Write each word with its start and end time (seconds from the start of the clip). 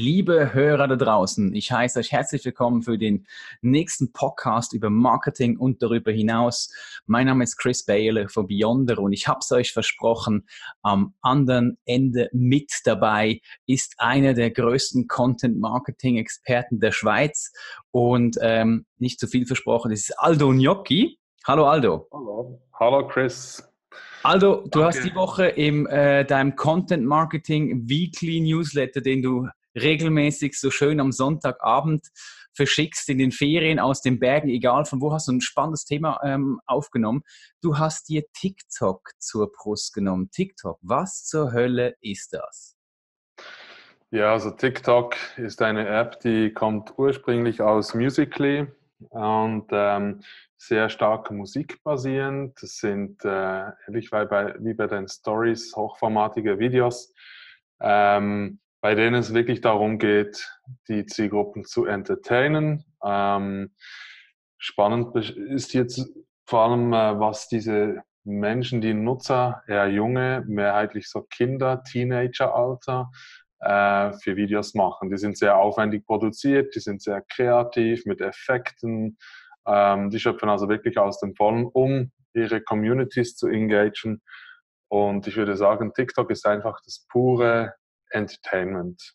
Liebe 0.00 0.54
Hörer 0.54 0.86
da 0.86 0.94
draußen, 0.94 1.52
ich 1.56 1.72
heiße 1.72 1.98
euch 1.98 2.12
herzlich 2.12 2.44
willkommen 2.44 2.82
für 2.82 2.98
den 2.98 3.26
nächsten 3.62 4.12
Podcast 4.12 4.72
über 4.72 4.90
Marketing 4.90 5.58
und 5.58 5.82
darüber 5.82 6.12
hinaus. 6.12 6.72
Mein 7.06 7.26
Name 7.26 7.42
ist 7.42 7.56
Chris 7.56 7.84
Baylor 7.84 8.28
von 8.28 8.46
Beyonder 8.46 9.00
und 9.00 9.12
ich 9.12 9.26
habe 9.26 9.40
es 9.40 9.50
euch 9.50 9.72
versprochen, 9.72 10.46
am 10.82 11.14
anderen 11.20 11.78
Ende 11.84 12.30
mit 12.32 12.70
dabei 12.84 13.40
ist 13.66 13.96
einer 13.98 14.34
der 14.34 14.52
größten 14.52 15.08
Content-Marketing-Experten 15.08 16.78
der 16.78 16.92
Schweiz 16.92 17.52
und 17.90 18.38
ähm, 18.40 18.86
nicht 18.98 19.18
zu 19.18 19.26
viel 19.26 19.46
versprochen, 19.46 19.90
das 19.90 20.02
ist 20.02 20.14
Aldo 20.16 20.50
Gnocchi. 20.50 21.18
Hallo 21.44 21.66
Aldo. 21.66 22.06
Hallo. 22.12 22.62
Hallo 22.78 23.08
Chris. 23.08 23.68
Aldo, 24.22 24.62
du 24.62 24.68
Danke. 24.68 24.86
hast 24.86 25.04
die 25.04 25.14
Woche 25.16 25.46
in 25.46 25.86
äh, 25.86 26.24
deinem 26.24 26.54
Content 26.54 27.04
Marketing 27.04 27.88
Weekly 27.88 28.38
Newsletter, 28.38 29.00
den 29.00 29.22
du 29.22 29.48
regelmäßig 29.82 30.58
so 30.58 30.70
schön 30.70 31.00
am 31.00 31.12
Sonntagabend 31.12 32.08
verschickst 32.54 33.08
in 33.08 33.18
den 33.18 33.30
Ferien 33.30 33.78
aus 33.78 34.02
den 34.02 34.18
Bergen, 34.18 34.48
egal 34.48 34.84
von 34.84 35.00
wo, 35.00 35.12
hast 35.12 35.28
du 35.28 35.32
ein 35.32 35.40
spannendes 35.40 35.84
Thema 35.84 36.20
ähm, 36.24 36.60
aufgenommen. 36.66 37.22
Du 37.62 37.78
hast 37.78 38.08
dir 38.08 38.24
TikTok 38.32 39.10
zur 39.18 39.52
Brust 39.52 39.94
genommen. 39.94 40.30
TikTok, 40.30 40.78
was 40.82 41.24
zur 41.24 41.52
Hölle 41.52 41.94
ist 42.00 42.32
das? 42.32 42.76
Ja, 44.10 44.32
also 44.32 44.50
TikTok 44.50 45.14
ist 45.36 45.62
eine 45.62 45.86
App, 45.86 46.18
die 46.20 46.52
kommt 46.52 46.94
ursprünglich 46.98 47.60
aus 47.60 47.94
Musically 47.94 48.66
und 49.10 49.66
ähm, 49.70 50.22
sehr 50.56 50.88
stark 50.88 51.30
musikbasierend. 51.30 52.60
Das 52.60 52.78
sind 52.78 53.24
äh, 53.24 53.70
ähnlich 53.86 54.10
wie 54.10 54.26
bei, 54.26 54.54
wie 54.58 54.74
bei 54.74 54.86
den 54.86 55.06
Stories 55.06 55.76
hochformatige 55.76 56.58
Videos. 56.58 57.14
Ähm, 57.80 58.58
bei 58.80 58.94
denen 58.94 59.16
es 59.16 59.34
wirklich 59.34 59.60
darum 59.60 59.98
geht, 59.98 60.48
die 60.88 61.06
Zielgruppen 61.06 61.64
zu 61.64 61.84
entertainen. 61.84 62.84
Ähm, 63.04 63.74
spannend 64.58 65.16
ist 65.16 65.74
jetzt 65.74 66.08
vor 66.46 66.62
allem, 66.62 66.92
äh, 66.92 67.18
was 67.18 67.48
diese 67.48 68.02
Menschen, 68.24 68.80
die 68.80 68.94
Nutzer, 68.94 69.62
eher 69.66 69.88
junge, 69.88 70.44
mehrheitlich 70.46 71.08
so 71.08 71.22
Kinder, 71.22 71.82
Teenageralter, 71.82 73.10
äh, 73.60 74.12
für 74.12 74.36
Videos 74.36 74.74
machen. 74.74 75.10
Die 75.10 75.18
sind 75.18 75.36
sehr 75.36 75.56
aufwendig 75.56 76.06
produziert, 76.06 76.74
die 76.74 76.80
sind 76.80 77.02
sehr 77.02 77.22
kreativ 77.22 78.04
mit 78.06 78.20
Effekten. 78.20 79.18
Ähm, 79.66 80.10
die 80.10 80.20
schöpfen 80.20 80.48
also 80.48 80.68
wirklich 80.68 80.98
aus 80.98 81.20
dem 81.20 81.34
Vollen, 81.34 81.66
um 81.66 82.12
ihre 82.34 82.60
Communities 82.60 83.36
zu 83.36 83.48
engagen. 83.48 84.22
Und 84.88 85.26
ich 85.26 85.36
würde 85.36 85.56
sagen, 85.56 85.92
TikTok 85.92 86.30
ist 86.30 86.46
einfach 86.46 86.80
das 86.84 87.06
pure 87.10 87.74
Entertainment. 88.10 89.14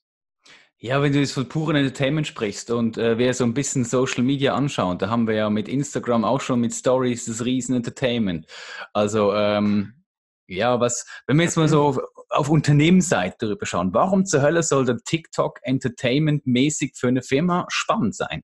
Ja, 0.77 1.01
wenn 1.01 1.13
du 1.13 1.19
jetzt 1.19 1.31
von 1.31 1.47
puren 1.47 1.77
Entertainment 1.77 2.27
sprichst 2.27 2.69
und 2.69 2.97
äh, 2.97 3.17
wer 3.17 3.33
so 3.33 3.45
ein 3.45 3.53
bisschen 3.53 3.85
Social 3.85 4.21
Media 4.21 4.53
anschaut, 4.53 5.01
da 5.01 5.09
haben 5.09 5.27
wir 5.27 5.35
ja 5.35 5.49
mit 5.49 5.69
Instagram 5.69 6.25
auch 6.25 6.41
schon 6.41 6.59
mit 6.59 6.73
Stories 6.73 7.25
das 7.25 7.45
riesen 7.45 7.73
Entertainment. 7.73 8.47
Also 8.91 9.33
ähm, 9.33 10.03
ja, 10.47 10.81
was, 10.81 11.05
wenn 11.25 11.37
wir 11.37 11.45
jetzt 11.45 11.55
mal 11.55 11.69
so 11.69 11.83
auf, 11.83 11.99
auf 12.29 12.49
Unternehmensseite 12.49 13.47
darüber 13.47 13.65
schauen, 13.65 13.93
warum 13.93 14.25
zur 14.25 14.41
Hölle 14.41 14.61
soll 14.61 14.83
der 14.83 14.97
TikTok 14.97 15.59
Entertainment-mäßig 15.63 16.95
für 16.97 17.07
eine 17.07 17.21
Firma 17.21 17.65
spannend 17.69 18.15
sein? 18.15 18.41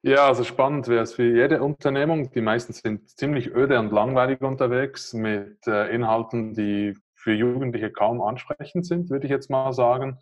Ja, 0.00 0.26
also 0.26 0.44
spannend 0.44 0.88
wäre 0.88 1.02
es 1.02 1.14
für 1.14 1.24
jede 1.24 1.62
Unternehmung. 1.62 2.30
Die 2.32 2.40
meisten 2.40 2.72
sind 2.72 3.08
ziemlich 3.10 3.54
öde 3.54 3.78
und 3.78 3.92
langweilig 3.92 4.40
unterwegs 4.42 5.12
mit 5.12 5.66
äh, 5.66 5.94
Inhalten, 5.94 6.54
die 6.54 6.94
für 7.24 7.32
Jugendliche 7.32 7.90
kaum 7.90 8.20
ansprechend 8.20 8.86
sind, 8.86 9.10
würde 9.10 9.26
ich 9.26 9.30
jetzt 9.30 9.50
mal 9.50 9.72
sagen. 9.72 10.20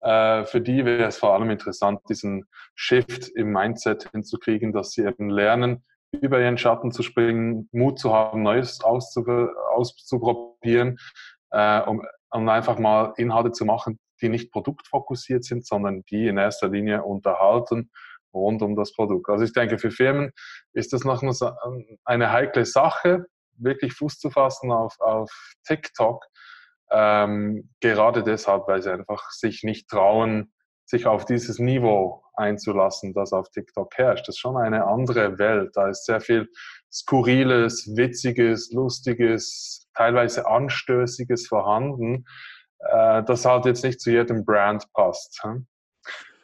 Äh, 0.00 0.44
für 0.44 0.60
die 0.60 0.84
wäre 0.84 1.04
es 1.04 1.18
vor 1.18 1.34
allem 1.34 1.50
interessant, 1.50 2.00
diesen 2.08 2.46
Shift 2.74 3.28
im 3.28 3.52
Mindset 3.52 4.08
hinzukriegen, 4.12 4.72
dass 4.72 4.92
sie 4.92 5.02
eben 5.02 5.28
lernen, 5.28 5.84
über 6.10 6.40
ihren 6.40 6.56
Schatten 6.56 6.90
zu 6.90 7.02
springen, 7.02 7.68
Mut 7.70 7.98
zu 7.98 8.14
haben, 8.14 8.42
Neues 8.42 8.80
auszuprobieren, 8.82 10.96
äh, 11.50 11.80
um, 11.82 12.02
um 12.30 12.48
einfach 12.48 12.78
mal 12.78 13.12
Inhalte 13.18 13.52
zu 13.52 13.66
machen, 13.66 13.98
die 14.22 14.30
nicht 14.30 14.50
produktfokussiert 14.50 15.44
sind, 15.44 15.66
sondern 15.66 16.02
die 16.10 16.28
in 16.28 16.38
erster 16.38 16.68
Linie 16.68 17.02
unterhalten 17.02 17.90
rund 18.32 18.62
um 18.62 18.74
das 18.74 18.94
Produkt. 18.94 19.28
Also 19.28 19.44
ich 19.44 19.52
denke, 19.52 19.78
für 19.78 19.90
Firmen 19.90 20.32
ist 20.72 20.92
das 20.92 21.04
noch 21.04 21.22
eine 22.04 22.32
heikle 22.32 22.64
Sache, 22.64 23.26
wirklich 23.58 23.94
Fuß 23.94 24.18
zu 24.18 24.30
fassen 24.30 24.72
auf, 24.72 24.98
auf 25.00 25.30
TikTok. 25.66 26.24
Ähm, 26.90 27.70
gerade 27.80 28.22
deshalb, 28.22 28.66
weil 28.66 28.82
sie 28.82 28.92
einfach 28.92 29.30
sich 29.30 29.62
nicht 29.62 29.88
trauen, 29.88 30.52
sich 30.86 31.06
auf 31.06 31.26
dieses 31.26 31.58
Niveau 31.58 32.22
einzulassen, 32.34 33.12
das 33.12 33.32
auf 33.32 33.50
TikTok 33.50 33.94
herrscht. 33.96 34.26
Das 34.26 34.36
ist 34.36 34.40
schon 34.40 34.56
eine 34.56 34.86
andere 34.86 35.38
Welt. 35.38 35.72
Da 35.74 35.88
ist 35.88 36.06
sehr 36.06 36.20
viel 36.20 36.48
Skurriles, 36.90 37.94
Witziges, 37.96 38.72
Lustiges, 38.72 39.86
teilweise 39.94 40.46
Anstößiges 40.46 41.46
vorhanden, 41.46 42.24
äh, 42.78 43.22
das 43.24 43.44
halt 43.44 43.66
jetzt 43.66 43.84
nicht 43.84 44.00
zu 44.00 44.10
jedem 44.10 44.44
Brand 44.44 44.90
passt. 44.94 45.40
Hm? 45.42 45.66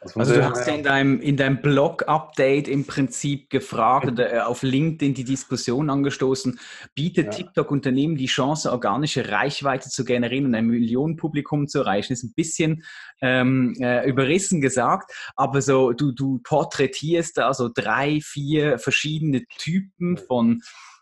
Also, 0.05 0.19
also 0.19 0.33
du 0.35 0.45
hast 0.49 0.67
ja 0.67 0.75
in 0.75 0.83
deinem, 0.83 1.19
in 1.19 1.35
deinem 1.35 1.61
Blog-Update 1.61 2.67
im 2.67 2.85
Prinzip 2.85 3.49
gefragt 3.49 4.07
oder 4.07 4.33
äh, 4.33 4.39
auf 4.39 4.61
LinkedIn 4.61 5.15
die 5.15 5.23
Diskussion 5.23 5.89
angestoßen, 5.89 6.59
bietet 6.93 7.25
ja. 7.25 7.31
TikTok 7.31 7.71
Unternehmen 7.71 8.15
die 8.15 8.27
Chance, 8.27 8.71
organische 8.71 9.29
Reichweite 9.31 9.89
zu 9.89 10.05
generieren 10.05 10.45
und 10.45 10.55
ein 10.55 10.67
Millionenpublikum 10.67 11.67
zu 11.67 11.79
erreichen? 11.79 12.13
Ist 12.13 12.23
ein 12.23 12.33
bisschen 12.35 12.83
ähm, 13.21 13.75
äh, 13.79 14.07
überrissen 14.07 14.61
gesagt, 14.61 15.11
aber 15.35 15.61
so 15.61 15.91
du, 15.91 16.11
du 16.11 16.39
porträtierst 16.43 17.37
da 17.37 17.53
so 17.53 17.69
drei, 17.73 18.19
vier 18.21 18.77
verschiedene 18.77 19.45
Typen 19.57 20.17
von, 20.17 20.61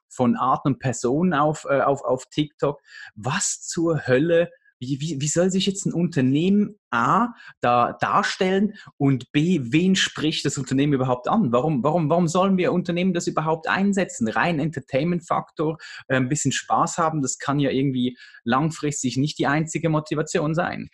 von 0.09 0.37
Arten 0.37 0.69
und 0.69 0.79
Personen 0.79 1.33
auf, 1.33 1.65
äh, 1.69 1.81
auf, 1.81 2.03
auf 2.03 2.25
TikTok. 2.27 2.79
Was 3.15 3.61
zur 3.61 4.07
Hölle 4.07 4.49
wie, 4.83 4.99
wie, 4.99 5.21
wie 5.21 5.27
soll 5.27 5.49
sich 5.49 5.65
jetzt 5.65 5.85
ein 5.85 5.93
Unternehmen 5.93 6.77
A 6.91 7.29
da 7.61 7.93
darstellen 7.99 8.73
und 8.97 9.31
B, 9.31 9.59
wen 9.63 9.95
spricht 9.95 10.45
das 10.45 10.57
Unternehmen 10.57 10.93
überhaupt 10.93 11.27
an? 11.27 11.51
Warum, 11.51 11.83
warum, 11.83 12.09
warum 12.09 12.27
sollen 12.27 12.57
wir 12.57 12.73
Unternehmen 12.73 13.13
das 13.13 13.27
überhaupt 13.27 13.67
einsetzen? 13.69 14.27
Rein 14.27 14.59
Entertainment-Faktor, 14.59 15.77
äh, 16.07 16.15
ein 16.15 16.29
bisschen 16.29 16.51
Spaß 16.51 16.97
haben, 16.97 17.21
das 17.21 17.39
kann 17.39 17.59
ja 17.59 17.69
irgendwie 17.69 18.17
langfristig 18.43 19.17
nicht 19.17 19.39
die 19.39 19.47
einzige 19.47 19.89
Motivation 19.89 20.53
sein. 20.53 20.89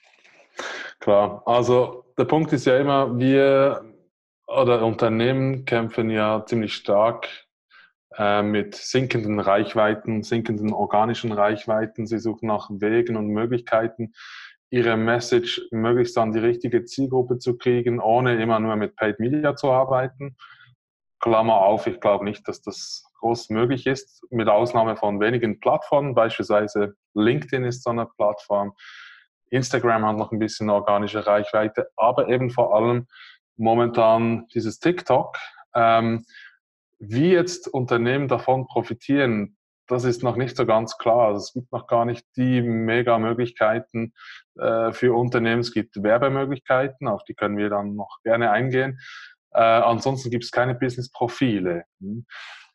Klar, 1.00 1.44
also 1.45 2.06
der 2.17 2.25
Punkt 2.25 2.53
ist 2.53 2.66
ja 2.66 2.77
immer, 2.77 3.17
wir 3.17 3.83
oder 4.47 4.83
Unternehmen 4.83 5.66
kämpfen 5.66 6.09
ja 6.09 6.45
ziemlich 6.45 6.73
stark 6.73 7.27
äh, 8.17 8.41
mit 8.41 8.75
sinkenden 8.75 9.39
Reichweiten, 9.39 10.23
sinkenden 10.23 10.73
organischen 10.73 11.31
Reichweiten. 11.31 12.07
Sie 12.07 12.19
suchen 12.19 12.47
nach 12.47 12.69
Wegen 12.71 13.15
und 13.15 13.27
Möglichkeiten, 13.27 14.13
ihre 14.71 14.97
Message 14.97 15.61
möglichst 15.71 16.17
an 16.17 16.31
die 16.31 16.39
richtige 16.39 16.85
Zielgruppe 16.85 17.39
zu 17.39 17.57
kriegen, 17.57 17.99
ohne 17.99 18.41
immer 18.41 18.59
nur 18.59 18.75
mit 18.75 18.95
Paid 18.95 19.19
Media 19.19 19.55
zu 19.55 19.71
arbeiten. 19.71 20.35
Klammer 21.19 21.55
auf, 21.55 21.87
ich 21.87 21.99
glaube 21.99 22.23
nicht, 22.23 22.47
dass 22.47 22.61
das 22.61 23.03
groß 23.19 23.49
möglich 23.49 23.85
ist, 23.87 24.23
mit 24.29 24.47
Ausnahme 24.47 24.95
von 24.95 25.19
wenigen 25.19 25.59
Plattformen, 25.59 26.15
beispielsweise 26.15 26.95
LinkedIn 27.13 27.65
ist 27.65 27.83
so 27.83 27.89
eine 27.89 28.05
Plattform, 28.05 28.73
Instagram 29.49 30.05
hat 30.05 30.17
noch 30.17 30.31
ein 30.31 30.39
bisschen 30.39 30.69
organische 30.69 31.25
Reichweite, 31.25 31.89
aber 31.97 32.29
eben 32.29 32.49
vor 32.49 32.75
allem 32.75 33.07
momentan 33.57 34.47
dieses 34.53 34.79
TikTok. 34.79 35.37
Ähm, 35.75 36.25
wie 37.00 37.31
jetzt 37.31 37.68
Unternehmen 37.68 38.28
davon 38.28 38.68
profitieren, 38.68 39.57
das 39.88 40.04
ist 40.04 40.22
noch 40.22 40.36
nicht 40.36 40.56
so 40.56 40.66
ganz 40.66 40.98
klar. 40.98 41.30
Also 41.30 41.38
es 41.40 41.54
gibt 41.54 41.72
noch 41.72 41.88
gar 41.88 42.06
nicht 42.06 42.24
die 42.36 42.62
Mega-Möglichkeiten 42.62 44.13
äh, 44.60 44.92
für 44.92 45.16
Unternehmen. 45.16 45.62
Es 45.62 45.74
gibt 45.74 46.01
Werbemöglichkeiten, 46.01 47.07
auf 47.07 47.24
die 47.24 47.34
können 47.34 47.57
wir 47.57 47.69
dann 47.69 47.96
noch 47.96 48.19
gerne 48.24 48.51
eingehen. 48.51 49.00
Äh, 49.51 49.62
ansonsten 49.62 50.30
gibt 50.30 50.44
es 50.44 50.51
keine 50.51 50.75
Business-Profile. 50.75 51.86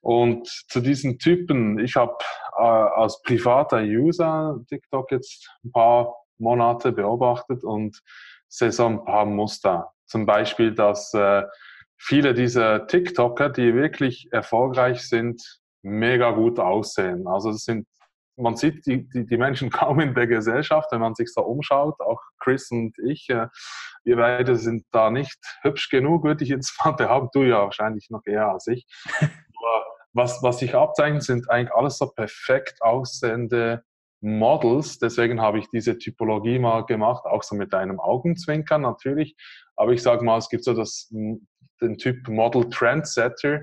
Und 0.00 0.49
zu 0.69 0.81
diesen 0.81 1.19
Typen, 1.19 1.79
ich 1.79 1.94
habe 1.94 2.17
äh, 2.59 2.62
als 2.62 3.23
privater 3.23 3.81
User 3.81 4.59
TikTok 4.69 5.12
jetzt 5.12 5.49
ein 5.65 5.71
paar 5.71 6.15
Monate 6.38 6.91
beobachtet 6.91 7.62
und 7.62 8.03
sehe 8.49 8.73
so 8.73 8.87
ein 8.87 9.05
paar 9.05 9.25
Muster. 9.25 9.93
Zum 10.06 10.26
Beispiel, 10.26 10.75
dass 10.75 11.15
äh, 11.15 11.44
viele 11.99 12.35
dieser 12.35 12.87
TikToker, 12.87 13.50
die 13.50 13.75
wirklich 13.75 14.29
erfolgreich 14.31 15.08
sind, 15.08 15.43
mega 15.82 16.31
gut 16.32 16.58
aussehen. 16.58 17.26
Also 17.26 17.50
es 17.50 17.64
sind, 17.64 17.87
man 18.37 18.56
sieht 18.56 18.87
die, 18.87 19.08
die, 19.08 19.26
die, 19.26 19.37
Menschen 19.37 19.70
kaum 19.70 20.00
in 20.00 20.14
der 20.14 20.26
Gesellschaft, 20.26 20.91
wenn 20.93 21.00
man 21.00 21.14
sich 21.14 21.32
so 21.32 21.43
umschaut. 21.43 22.00
Auch 22.00 22.20
Chris 22.41 22.70
und 22.70 22.94
ich, 23.06 23.29
äh, 23.31 23.49
wir 24.05 24.17
beide 24.17 24.56
sind 24.56 24.85
da 24.91 25.11
nicht 25.11 25.38
hübsch 25.62 25.88
genug, 25.91 26.25
würde 26.25 26.44
ich 26.44 26.50
jetzt 26.50 26.79
mal 26.85 26.93
behaupten. 26.93 27.41
Du 27.41 27.44
ja 27.44 27.62
wahrscheinlich 27.62 28.11
noch 28.11 28.23
eher 28.26 28.49
als 28.49 28.67
ich. 28.67 28.87
Aber 29.20 29.85
was, 30.12 30.43
was 30.43 30.58
sich 30.58 30.75
abzeichnet, 30.75 31.23
sind 31.23 31.50
eigentlich 31.50 31.75
alles 31.75 31.99
so 31.99 32.08
perfekt 32.08 32.81
aussehende 32.81 33.85
Models. 34.20 34.99
Deswegen 34.99 35.40
habe 35.40 35.58
ich 35.58 35.69
diese 35.69 35.99
Typologie 35.99 36.58
mal 36.58 36.87
gemacht, 36.87 37.25
auch 37.26 37.43
so 37.43 37.55
mit 37.55 37.75
einem 37.75 38.00
Augenzwinkern 38.00 38.81
natürlich. 38.81 39.37
Aber 39.76 39.93
ich 39.93 40.02
sage 40.02 40.25
mal, 40.25 40.38
es 40.38 40.49
gibt 40.49 40.64
so 40.64 40.73
das, 40.73 41.12
den 41.84 41.98
Typ 41.98 42.28
Model 42.28 42.69
Trendsetter, 42.70 43.62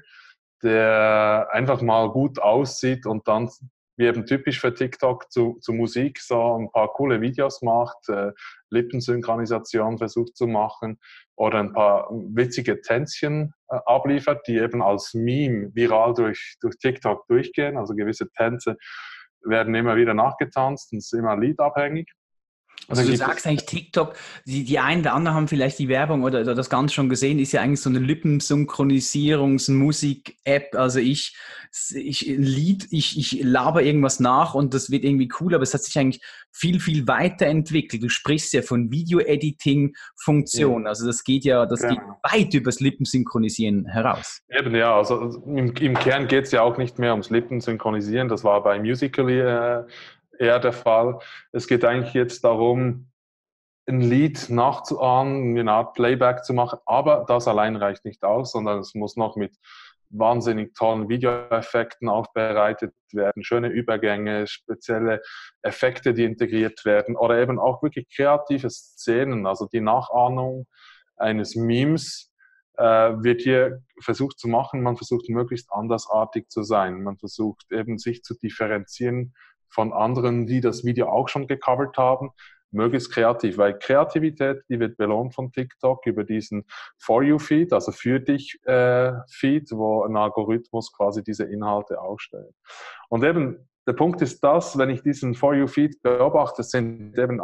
der 0.64 1.48
einfach 1.52 1.82
mal 1.82 2.10
gut 2.10 2.40
aussieht 2.40 3.06
und 3.06 3.28
dann 3.28 3.50
wie 3.98 4.08
eben 4.08 4.26
typisch 4.26 4.60
für 4.60 4.74
TikTok 4.74 5.32
zu, 5.32 5.60
zu 5.62 5.74
Musik 5.74 6.20
so 6.20 6.58
ein 6.58 6.72
paar 6.72 6.88
coole 6.94 7.22
Videos 7.22 7.62
macht, 7.62 8.10
äh, 8.10 8.32
Lippensynchronisation 8.70 9.98
versucht 9.98 10.36
zu 10.36 10.48
machen 10.48 11.00
oder 11.36 11.60
ein 11.60 11.74
paar 11.74 12.10
witzige 12.10 12.82
Tänzchen 12.82 13.54
äh, 13.70 13.78
abliefert, 13.86 14.48
die 14.48 14.58
eben 14.58 14.82
als 14.82 15.14
Meme 15.14 15.70
viral 15.76 16.14
durch, 16.16 16.58
durch 16.62 16.78
TikTok 16.78 17.28
durchgehen. 17.28 17.78
Also 17.78 17.94
gewisse 17.94 18.30
Tänze 18.32 18.78
werden 19.44 19.76
immer 19.76 19.96
wieder 19.96 20.14
nachgetanzt 20.14 20.94
und 20.94 21.04
sind 21.04 21.20
immer 21.20 21.38
liedabhängig. 21.38 22.12
Also 22.88 23.10
du 23.10 23.16
sagst 23.16 23.48
eigentlich 23.48 23.68
TikTok, 23.68 24.16
die, 24.46 24.64
die 24.64 24.80
einen 24.80 25.02
oder 25.02 25.14
anderen 25.14 25.36
haben 25.36 25.48
vielleicht 25.48 25.78
die 25.80 25.88
Werbung 25.88 26.24
oder, 26.24 26.42
oder 26.42 26.56
das 26.56 26.70
Ganze 26.70 26.94
schon 26.96 27.08
gesehen, 27.10 27.40
ist 27.40 27.54
ja 27.54 27.62
eigentlich 27.62 27.80
so 27.82 27.90
eine 27.90 28.00
Lippensynchronisierungs-Musik-App. 28.00 30.76
Also 30.76 31.00
ich, 31.00 31.38
ich 31.94 32.26
Lied, 32.28 32.88
ich, 32.92 33.18
ich 33.18 33.42
laber 33.44 33.82
irgendwas 33.84 34.20
nach 34.20 34.54
und 34.56 34.74
das 34.74 34.92
wird 34.92 35.06
irgendwie 35.06 35.30
cool, 35.40 35.56
aber 35.56 35.64
es 35.64 35.74
hat 35.74 35.84
sich 35.84 35.98
eigentlich 35.98 36.22
viel, 36.52 36.82
viel 36.82 37.08
weiterentwickelt. 37.08 38.04
Du 38.04 38.10
sprichst 38.10 38.52
ja 38.54 38.62
von 38.62 38.92
Video-Editing-Funktion. 38.92 40.84
Ja. 40.84 40.90
Also 40.90 41.08
das 41.08 41.24
geht 41.24 41.46
ja, 41.46 41.66
das 41.66 41.82
ja. 41.82 41.90
geht 41.90 42.02
weit 42.24 42.54
übers 42.54 42.82
Lippensynchronisieren 42.82 43.86
heraus. 43.86 44.42
Eben 44.50 44.76
ja, 44.76 44.98
also 44.98 45.42
im, 45.46 45.74
im 45.76 45.94
Kern 45.96 46.28
geht 46.28 46.44
es 46.46 46.52
ja 46.52 46.62
auch 46.62 46.78
nicht 46.78 47.00
mehr 47.00 47.12
ums 47.12 47.30
Lippensynchronisieren. 47.30 48.28
Das 48.28 48.44
war 48.44 48.62
bei 48.64 48.80
Musical.ly 48.80 49.40
äh, 49.40 49.84
eher 50.42 50.60
der 50.60 50.74
Fall. 50.74 51.20
Es 51.52 51.68
geht 51.68 51.86
eigentlich 51.86 52.14
jetzt 52.14 52.44
darum, 52.44 53.12
ein 53.88 54.02
Lied 54.02 54.50
nachzuahmen, 54.50 55.58
eine 55.58 55.72
Art 55.72 55.94
Playback 55.94 56.44
zu 56.44 56.54
machen, 56.54 56.80
aber 56.86 57.26
das 57.28 57.48
allein 57.48 57.76
reicht 57.76 58.06
nicht 58.06 58.24
aus, 58.24 58.52
sondern 58.52 58.80
es 58.80 58.94
muss 58.94 59.16
noch 59.16 59.36
mit 59.36 59.56
wahnsinnig 60.10 60.74
tollen 60.76 61.10
Videoeffekten 61.10 62.10
aufbereitet 62.10 62.94
werden, 63.14 63.44
schöne 63.44 63.70
Übergänge, 63.70 64.46
spezielle 64.46 65.22
Effekte, 65.62 66.14
die 66.14 66.26
integriert 66.26 66.84
werden 66.86 67.16
oder 67.16 67.38
eben 67.40 67.60
auch 67.60 67.82
wirklich 67.82 68.08
kreative 68.14 68.70
Szenen, 68.70 69.48
also 69.48 69.68
die 69.72 69.82
Nachahmung 69.82 70.68
eines 71.16 71.56
Memes 71.56 72.32
äh, 72.78 72.84
wird 72.84 73.42
hier 73.42 73.84
versucht 74.02 74.40
zu 74.40 74.48
machen. 74.48 74.82
Man 74.82 74.98
versucht 74.98 75.30
möglichst 75.30 75.72
andersartig 75.72 76.50
zu 76.50 76.64
sein. 76.64 77.04
Man 77.04 77.18
versucht 77.18 77.72
eben 77.72 77.98
sich 77.98 78.24
zu 78.24 78.34
differenzieren 78.34 79.34
von 79.72 79.94
anderen, 79.94 80.46
die 80.46 80.62
das 80.62 80.86
Video 80.86 81.08
auch 81.10 81.28
schon 81.28 81.48
gecovert 81.48 81.98
haben, 81.98 82.32
möglichst 82.72 83.12
kreativ, 83.12 83.58
weil 83.58 83.78
Kreativität, 83.78 84.64
die 84.70 84.80
wird 84.80 84.98
belohnt 84.98 85.36
von 85.36 85.52
TikTok 85.52 86.06
über 86.06 86.24
diesen 86.24 86.66
For 86.98 87.24
You 87.24 87.38
Feed, 87.38 87.74
also 87.74 87.92
für 87.92 88.20
dich 88.20 88.60
äh, 88.66 89.14
Feed, 89.30 89.72
wo 89.72 90.04
ein 90.04 90.16
Algorithmus 90.16 90.92
quasi 90.94 91.24
diese 91.24 91.46
Inhalte 91.46 92.00
ausstellt. 92.00 92.54
Und 93.10 93.24
eben 93.24 93.68
der 93.88 93.94
Punkt 93.94 94.22
ist 94.22 94.42
das, 94.44 94.78
wenn 94.78 94.90
ich 94.90 95.02
diesen 95.02 95.34
For 95.34 95.56
You 95.56 95.68
Feed 95.68 96.02
beobachte, 96.02 96.64
sind 96.64 97.18
eben 97.18 97.42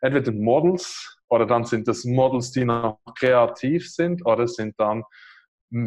entweder 0.00 0.32
Models 0.32 1.18
oder 1.28 1.46
dann 1.46 1.64
sind 1.64 1.88
das 1.88 2.04
Models, 2.04 2.52
die 2.52 2.64
noch 2.64 2.98
kreativ 3.18 3.90
sind 3.90 4.24
oder 4.24 4.46
sind 4.46 4.74
dann 4.78 5.04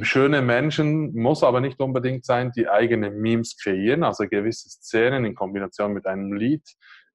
schöne 0.01 0.41
Menschen, 0.41 1.13
muss 1.13 1.43
aber 1.43 1.59
nicht 1.59 1.79
unbedingt 1.79 2.25
sein, 2.25 2.51
die 2.51 2.69
eigene 2.69 3.09
Memes 3.09 3.57
kreieren, 3.57 4.03
also 4.03 4.27
gewisse 4.27 4.69
Szenen 4.69 5.25
in 5.25 5.35
Kombination 5.35 5.93
mit 5.93 6.05
einem 6.05 6.33
Lied 6.33 6.63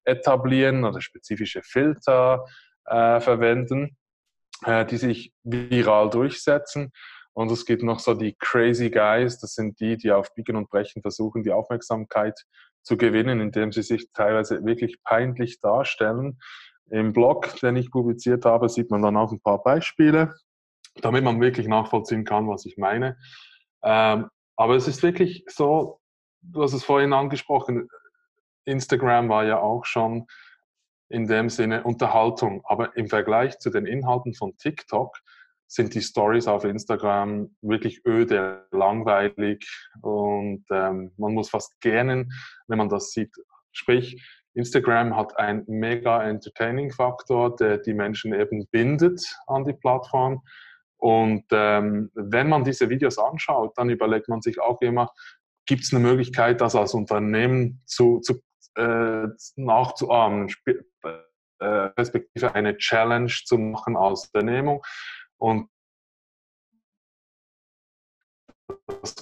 etablieren 0.03 0.83
oder 0.83 1.01
spezifische 1.01 1.61
Filter 1.63 2.45
äh, 2.85 3.19
verwenden, 3.19 3.97
äh, 4.65 4.85
die 4.85 4.97
sich 4.97 5.33
viral 5.43 6.09
durchsetzen. 6.09 6.91
Und 7.33 7.51
es 7.51 7.65
gibt 7.65 7.83
noch 7.83 7.99
so 7.99 8.13
die 8.13 8.35
Crazy 8.39 8.89
Guys, 8.89 9.39
das 9.39 9.53
sind 9.53 9.79
die, 9.79 9.95
die 9.95 10.11
auf 10.11 10.33
Biegen 10.33 10.55
und 10.55 10.69
Brechen 10.69 11.01
versuchen, 11.01 11.43
die 11.43 11.51
Aufmerksamkeit 11.51 12.39
zu 12.81 12.97
gewinnen, 12.97 13.39
indem 13.41 13.71
sie 13.71 13.83
sich 13.83 14.11
teilweise 14.11 14.65
wirklich 14.65 14.97
peinlich 15.03 15.59
darstellen. 15.59 16.39
Im 16.89 17.13
Blog, 17.13 17.53
den 17.59 17.75
ich 17.75 17.91
publiziert 17.91 18.45
habe, 18.45 18.69
sieht 18.69 18.89
man 18.89 19.01
dann 19.01 19.17
auch 19.17 19.31
ein 19.31 19.41
paar 19.41 19.61
Beispiele 19.61 20.33
damit 21.01 21.23
man 21.23 21.41
wirklich 21.41 21.67
nachvollziehen 21.67 22.25
kann, 22.25 22.47
was 22.47 22.65
ich 22.65 22.77
meine. 22.77 23.17
Ähm, 23.83 24.29
aber 24.55 24.75
es 24.75 24.87
ist 24.87 25.03
wirklich 25.03 25.43
so, 25.47 25.99
du 26.41 26.63
hast 26.63 26.73
es 26.73 26.83
vorhin 26.83 27.13
angesprochen, 27.13 27.87
Instagram 28.65 29.29
war 29.29 29.45
ja 29.45 29.59
auch 29.59 29.85
schon 29.85 30.27
in 31.09 31.27
dem 31.27 31.49
Sinne 31.49 31.83
Unterhaltung. 31.83 32.61
Aber 32.65 32.95
im 32.97 33.07
Vergleich 33.07 33.59
zu 33.59 33.69
den 33.69 33.85
Inhalten 33.85 34.33
von 34.33 34.57
TikTok 34.57 35.17
sind 35.67 35.93
die 35.93 36.01
Stories 36.01 36.47
auf 36.47 36.63
Instagram 36.63 37.55
wirklich 37.61 38.05
öde, 38.05 38.65
langweilig 38.71 39.67
und 40.01 40.63
ähm, 40.71 41.11
man 41.17 41.33
muss 41.33 41.49
fast 41.49 41.79
gähnen, 41.81 42.31
wenn 42.67 42.77
man 42.77 42.89
das 42.89 43.11
sieht. 43.11 43.35
Sprich, 43.73 44.21
Instagram 44.53 45.15
hat 45.15 45.37
einen 45.37 45.65
mega 45.67 46.23
entertaining 46.23 46.91
Faktor, 46.91 47.55
der 47.55 47.77
die 47.77 47.93
Menschen 47.93 48.33
eben 48.33 48.65
bindet 48.71 49.21
an 49.47 49.65
die 49.65 49.73
Plattform. 49.73 50.41
Und 50.97 51.45
ähm, 51.51 52.11
wenn 52.13 52.49
man 52.49 52.63
diese 52.63 52.89
Videos 52.89 53.17
anschaut, 53.17 53.77
dann 53.77 53.89
überlegt 53.89 54.29
man 54.29 54.41
sich 54.41 54.59
auch 54.59 54.81
immer, 54.81 55.11
gibt 55.65 55.83
es 55.83 55.93
eine 55.93 56.03
Möglichkeit, 56.03 56.61
das 56.61 56.75
als 56.75 56.93
Unternehmen 56.93 57.81
zu, 57.85 58.19
zu, 58.19 58.41
äh, 58.75 59.27
nachzuahmen, 59.55 60.49
äh, 61.59 61.65
respektive 61.65 62.55
eine 62.55 62.77
Challenge 62.77 63.31
zu 63.45 63.57
machen 63.57 63.95
als 63.95 64.29
Unternehmung. 64.33 64.83
Und 65.37 65.69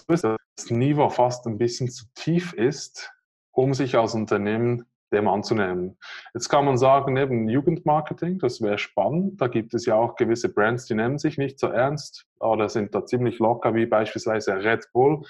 das 0.07 0.69
Niveau 0.69 1.09
fast 1.09 1.45
ein 1.47 1.57
bisschen 1.57 1.89
zu 1.89 2.05
tief 2.15 2.53
ist, 2.53 3.11
um 3.51 3.73
sich 3.73 3.97
als 3.97 4.13
Unternehmen 4.13 4.85
dem 5.15 5.27
anzunehmen. 5.27 5.97
Jetzt 6.33 6.49
kann 6.49 6.65
man 6.65 6.77
sagen, 6.77 7.17
eben 7.17 7.49
Jugendmarketing, 7.49 8.39
das 8.39 8.61
wäre 8.61 8.77
spannend. 8.77 9.41
Da 9.41 9.47
gibt 9.47 9.73
es 9.73 9.85
ja 9.85 9.95
auch 9.95 10.15
gewisse 10.15 10.49
Brands, 10.49 10.85
die 10.85 10.95
nehmen 10.95 11.17
sich 11.17 11.37
nicht 11.37 11.59
so 11.59 11.67
ernst 11.67 12.25
oder 12.39 12.69
sind 12.69 12.93
da 12.93 13.05
ziemlich 13.05 13.39
locker, 13.39 13.73
wie 13.73 13.85
beispielsweise 13.85 14.63
Red 14.63 14.87
Bull. 14.93 15.23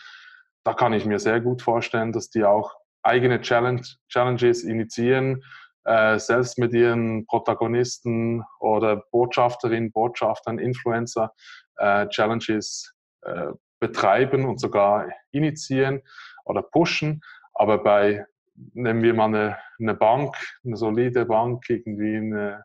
Da 0.64 0.74
kann 0.74 0.94
ich 0.94 1.06
mir 1.06 1.20
sehr 1.20 1.40
gut 1.40 1.62
vorstellen, 1.62 2.12
dass 2.12 2.30
die 2.30 2.44
auch 2.44 2.76
eigene 3.04 3.40
Challenge, 3.42 3.84
Challenges 4.10 4.64
initiieren, 4.64 5.44
äh, 5.86 6.18
selbst 6.18 6.58
mit 6.58 6.74
ihren 6.74 7.28
Protagonisten 7.28 8.44
oder 8.60 9.04
Botschafterinnen, 9.12 9.92
Botschaftern, 9.92 10.58
Influencer 10.58 11.32
äh, 11.78 12.08
Challenges 12.08 12.94
äh, 13.22 13.52
betreiben 13.80 14.46
und 14.46 14.60
sogar 14.60 15.08
initiieren 15.32 16.02
oder 16.46 16.64
pushen. 16.64 17.22
Aber 17.54 17.84
bei 17.84 18.26
nehmen 18.74 19.04
wir 19.04 19.14
mal 19.14 19.26
eine, 19.26 19.58
eine 19.80 19.94
Bank, 19.94 20.36
eine 20.64 20.78
solide 20.78 21.26
Bank, 21.26 21.64
irgendwie 21.70 22.18
eine, 22.18 22.64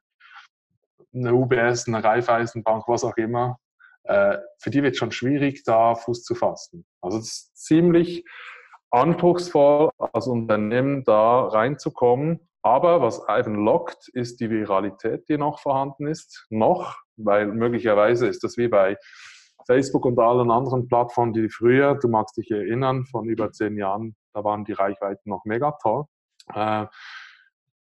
eine 1.15 1.35
UBS, 1.35 1.89
eine 1.89 2.03
Raiffeisenbank, 2.03 2.87
was 2.87 3.05
auch 3.05 3.17
immer, 3.17 3.59
äh, 4.05 4.39
für 4.59 4.71
die 4.71 4.83
wird 4.83 4.93
es 4.93 4.99
schon 4.99 5.13
schwierig, 5.13 5.63
da 5.65 5.95
Fuß 5.95 6.25
zu 6.25 6.35
fassen. 6.35 6.85
Also 7.01 7.19
es 7.19 7.27
ist 7.27 7.57
ziemlich 7.57 8.25
anspruchsvoll 8.91 9.91
als 9.99 10.27
Unternehmen 10.27 11.05
da 11.05 11.43
reinzukommen. 11.49 12.49
Aber 12.63 13.01
was 13.01 13.23
eben 13.29 13.55
lockt, 13.55 14.09
ist 14.09 14.41
die 14.41 14.51
Viralität, 14.51 15.29
die 15.29 15.39
noch 15.39 15.61
vorhanden 15.61 16.07
ist. 16.07 16.47
Noch, 16.51 16.99
weil 17.17 17.47
möglicherweise 17.47 18.27
ist 18.27 18.45
das 18.45 18.59
wie 18.59 18.69
bei 18.69 18.97
Facebook 19.67 20.05
und 20.05 20.19
allen 20.19 20.51
anderen 20.51 20.89
Plattformen, 20.89 21.33
die 21.33 21.49
früher, 21.49 21.95
du 21.95 22.09
magst 22.09 22.37
dich 22.37 22.51
erinnern, 22.51 23.05
von 23.07 23.29
über 23.29 23.53
zehn 23.53 23.77
Jahren 23.77 24.17
da 24.33 24.45
waren 24.45 24.65
die 24.65 24.73
Reichweiten 24.73 25.29
noch 25.31 25.45
mega 25.45 25.73
toll. 25.83 26.05
Äh, 26.55 26.87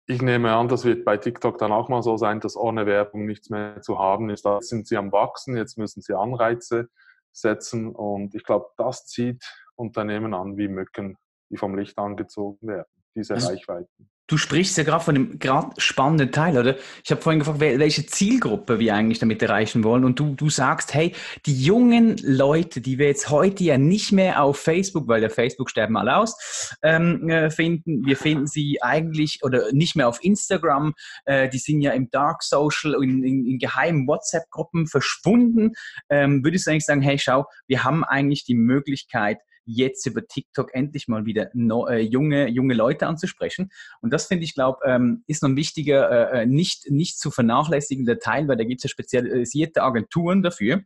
ich 0.07 0.23
nehme 0.23 0.55
an, 0.55 0.69
das 0.69 0.85
wird 0.85 1.05
bei 1.05 1.17
TikTok 1.17 1.59
dann 1.59 1.73
auch 1.73 1.89
mal 1.89 2.03
so 2.03 2.17
sein, 2.17 2.41
dass 2.41 2.57
ohne 2.57 2.87
Werbung 2.87 3.27
nichts 3.27 3.51
mehr 3.51 3.81
zu 3.83 3.99
haben 3.99 4.31
ist. 4.31 4.45
Da 4.45 4.61
sind 4.61 4.87
sie 4.87 4.97
am 4.97 5.11
Wachsen, 5.11 5.57
jetzt 5.57 5.79
müssen 5.79 6.01
sie 6.01 6.17
Anreize 6.17 6.89
setzen 7.33 7.95
und 7.95 8.35
ich 8.35 8.45
glaube, 8.45 8.67
das 8.77 9.07
zieht 9.07 9.45
Unternehmen 9.75 10.33
an 10.33 10.57
wie 10.57 10.69
Mücken, 10.69 11.19
die 11.51 11.57
vom 11.57 11.77
Licht 11.77 11.99
angezogen 11.99 12.69
werden, 12.69 12.89
diese 13.15 13.35
also, 13.35 13.49
Reichweiten. 13.49 14.11
Du 14.29 14.37
sprichst 14.39 14.77
ja 14.77 14.83
gerade 14.83 15.05
von 15.05 15.15
einem 15.15 15.39
gerade 15.39 15.71
spannenden 15.79 16.33
Teil, 16.33 16.59
oder? 16.59 16.77
Ich 17.05 17.13
habe 17.13 17.23
vorhin 17.23 17.39
gefragt, 17.39 17.61
welche 17.61 18.07
Zielgruppe 18.07 18.81
wir 18.81 18.95
eigentlich 18.95 19.21
damit 19.21 19.41
erreichen 19.41 19.85
wollen. 19.85 20.05
Und 20.05 20.19
du, 20.19 20.35
du 20.35 20.51
sagst, 20.51 20.95
hey, 20.95 21.15
die 21.47 21.63
jungen 21.63 22.17
Leute, 22.25 22.81
die 22.81 22.99
wir 22.99 23.07
jetzt 23.07 23.31
heute 23.31 23.63
ja 23.63 23.79
nicht 23.79 24.11
mehr 24.11 24.43
auf 24.43 24.59
Facebook, 24.59 25.07
weil 25.07 25.21
der 25.21 25.31
Facebook 25.31 25.71
sterben 25.71 25.97
alle 25.97 26.17
aus, 26.17 26.75
ähm, 26.83 27.29
äh, 27.29 27.51
finden, 27.51 28.05
wir 28.05 28.17
finden 28.17 28.49
sie 28.49 28.83
eigentlich 28.83 29.41
oder 29.45 29.73
nicht 29.73 29.95
mehr 29.95 30.09
auf 30.09 30.19
Instagram. 30.25 30.95
Äh, 31.25 31.49
die 31.49 31.59
sind 31.59 31.81
ja 31.81 31.93
im 31.93 32.11
Dark 32.11 32.43
Social, 32.43 32.95
in, 32.95 33.23
in, 33.23 33.47
in 33.47 33.59
geheimen 33.61 34.09
WhatsApp-Gruppen 34.09 34.89
verschwunden. 34.89 35.73
Ähm, 36.11 36.45
würdest 36.45 36.67
du 36.67 36.73
eigentlich 36.73 36.85
sagen, 36.85 37.03
hey, 37.03 37.19
schau, 37.21 37.45
wir 37.69 37.85
haben 37.85 38.03
eigentlich 38.03 38.45
die 38.45 38.57
Möglichkeit, 38.57 39.39
jetzt 39.67 40.07
über 40.07 40.27
TikTok 40.27 40.75
endlich 40.75 41.09
mal 41.09 41.27
wieder 41.27 41.51
no, 41.53 41.87
äh, 41.87 42.01
junge, 42.01 42.49
junge 42.49 42.75
Leute 42.75 43.07
anzusprechen. 43.07 43.71
Und 44.01 44.13
das 44.13 44.27
finde 44.27 44.45
ich, 44.45 44.55
glaube 44.55 44.79
ähm, 44.87 45.25
ist 45.27 45.43
noch 45.43 45.51
ein 45.51 45.57
wichtiger, 45.57 46.33
äh, 46.33 46.43
äh, 46.43 46.47
nicht, 46.47 46.91
nicht 46.91 47.19
zu 47.19 47.31
vernachlässigender 47.31 48.19
Teil, 48.19 48.49
weil 48.49 48.57
da 48.57 48.65
gibt 48.65 48.81
es 48.81 48.85
ja 48.85 48.89
spezialisierte 48.89 49.83
Agenturen 49.83 50.43
dafür 50.43 50.83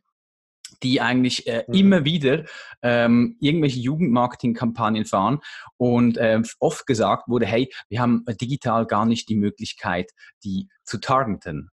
die 0.82 1.00
eigentlich 1.00 1.46
äh, 1.46 1.64
mhm. 1.66 1.74
immer 1.74 2.04
wieder 2.04 2.44
ähm, 2.82 3.36
irgendwelche 3.40 3.80
Jugendmarketing-Kampagnen 3.80 5.04
fahren 5.04 5.40
und 5.76 6.16
äh, 6.16 6.40
oft 6.58 6.86
gesagt 6.86 7.28
wurde, 7.28 7.46
hey, 7.46 7.72
wir 7.88 8.00
haben 8.00 8.24
digital 8.40 8.86
gar 8.86 9.04
nicht 9.04 9.28
die 9.28 9.36
Möglichkeit, 9.36 10.12
die 10.44 10.68
zu 10.84 10.98
targeten. 10.98 11.70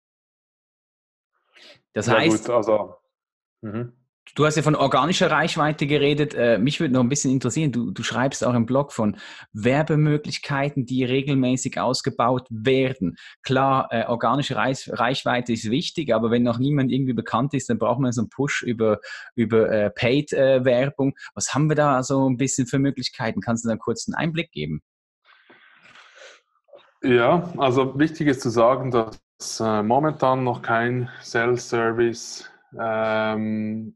Das 1.93 2.07
ja, 2.07 2.17
heißt, 2.17 2.45
gut, 2.45 2.55
also, 2.55 2.95
mhm. 3.61 3.93
Du 4.35 4.45
hast 4.45 4.55
ja 4.55 4.61
von 4.61 4.75
organischer 4.75 5.29
Reichweite 5.29 5.87
geredet. 5.87 6.33
Äh, 6.35 6.57
mich 6.57 6.79
würde 6.79 6.93
noch 6.93 7.01
ein 7.01 7.09
bisschen 7.09 7.31
interessieren, 7.31 7.71
du, 7.71 7.91
du 7.91 8.01
schreibst 8.01 8.45
auch 8.45 8.53
im 8.53 8.65
Blog 8.65 8.93
von 8.93 9.17
Werbemöglichkeiten, 9.51 10.85
die 10.85 11.03
regelmäßig 11.03 11.79
ausgebaut 11.79 12.47
werden. 12.49 13.17
Klar, 13.43 13.89
äh, 13.91 14.05
organische 14.05 14.55
Reich, 14.55 14.89
Reichweite 14.93 15.51
ist 15.51 15.69
wichtig, 15.69 16.13
aber 16.13 16.31
wenn 16.31 16.43
noch 16.43 16.59
niemand 16.59 16.91
irgendwie 16.91 17.13
bekannt 17.13 17.53
ist, 17.53 17.69
dann 17.69 17.77
braucht 17.77 17.99
man 17.99 18.13
so 18.13 18.21
einen 18.21 18.29
Push 18.29 18.61
über, 18.61 18.99
über 19.35 19.69
äh, 19.69 19.89
Paid-Werbung. 19.89 21.13
Was 21.33 21.53
haben 21.53 21.67
wir 21.67 21.75
da 21.75 22.01
so 22.01 22.29
ein 22.29 22.37
bisschen 22.37 22.67
für 22.67 22.79
Möglichkeiten? 22.79 23.41
Kannst 23.41 23.65
du 23.65 23.69
da 23.69 23.75
kurz 23.75 24.07
einen 24.07 24.15
Einblick 24.15 24.51
geben? 24.51 24.81
Ja, 27.03 27.51
also 27.57 27.97
wichtig 27.99 28.27
ist 28.27 28.41
zu 28.41 28.49
sagen, 28.49 28.91
dass 28.91 29.59
momentan 29.59 30.43
noch 30.43 30.61
kein 30.61 31.09
Sales-Service 31.21 32.47
ähm, 32.79 33.95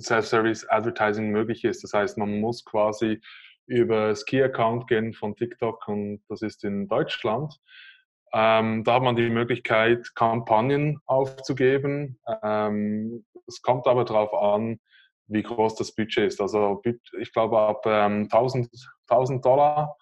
Self-Service 0.00 0.68
Advertising 0.68 1.30
möglich 1.30 1.64
ist. 1.64 1.82
Das 1.82 1.92
heißt, 1.92 2.18
man 2.18 2.40
muss 2.40 2.64
quasi 2.64 3.20
über 3.66 4.08
das 4.08 4.24
Key-Account 4.24 4.86
gehen 4.88 5.12
von 5.12 5.34
TikTok 5.34 5.88
und 5.88 6.22
das 6.28 6.42
ist 6.42 6.64
in 6.64 6.88
Deutschland. 6.88 7.58
Ähm, 8.32 8.84
da 8.84 8.94
hat 8.94 9.02
man 9.02 9.16
die 9.16 9.30
Möglichkeit, 9.30 10.14
Kampagnen 10.14 11.00
aufzugeben. 11.06 12.18
Ähm, 12.42 13.24
es 13.46 13.62
kommt 13.62 13.86
aber 13.86 14.04
darauf 14.04 14.34
an, 14.34 14.78
wie 15.28 15.42
groß 15.42 15.74
das 15.76 15.94
Budget 15.94 16.26
ist. 16.28 16.40
Also 16.40 16.82
ich 17.18 17.32
glaube, 17.32 17.58
ab 17.58 17.84
ähm, 17.86 18.28
1000, 18.30 18.68
1000 19.08 19.44
Dollar 19.44 19.96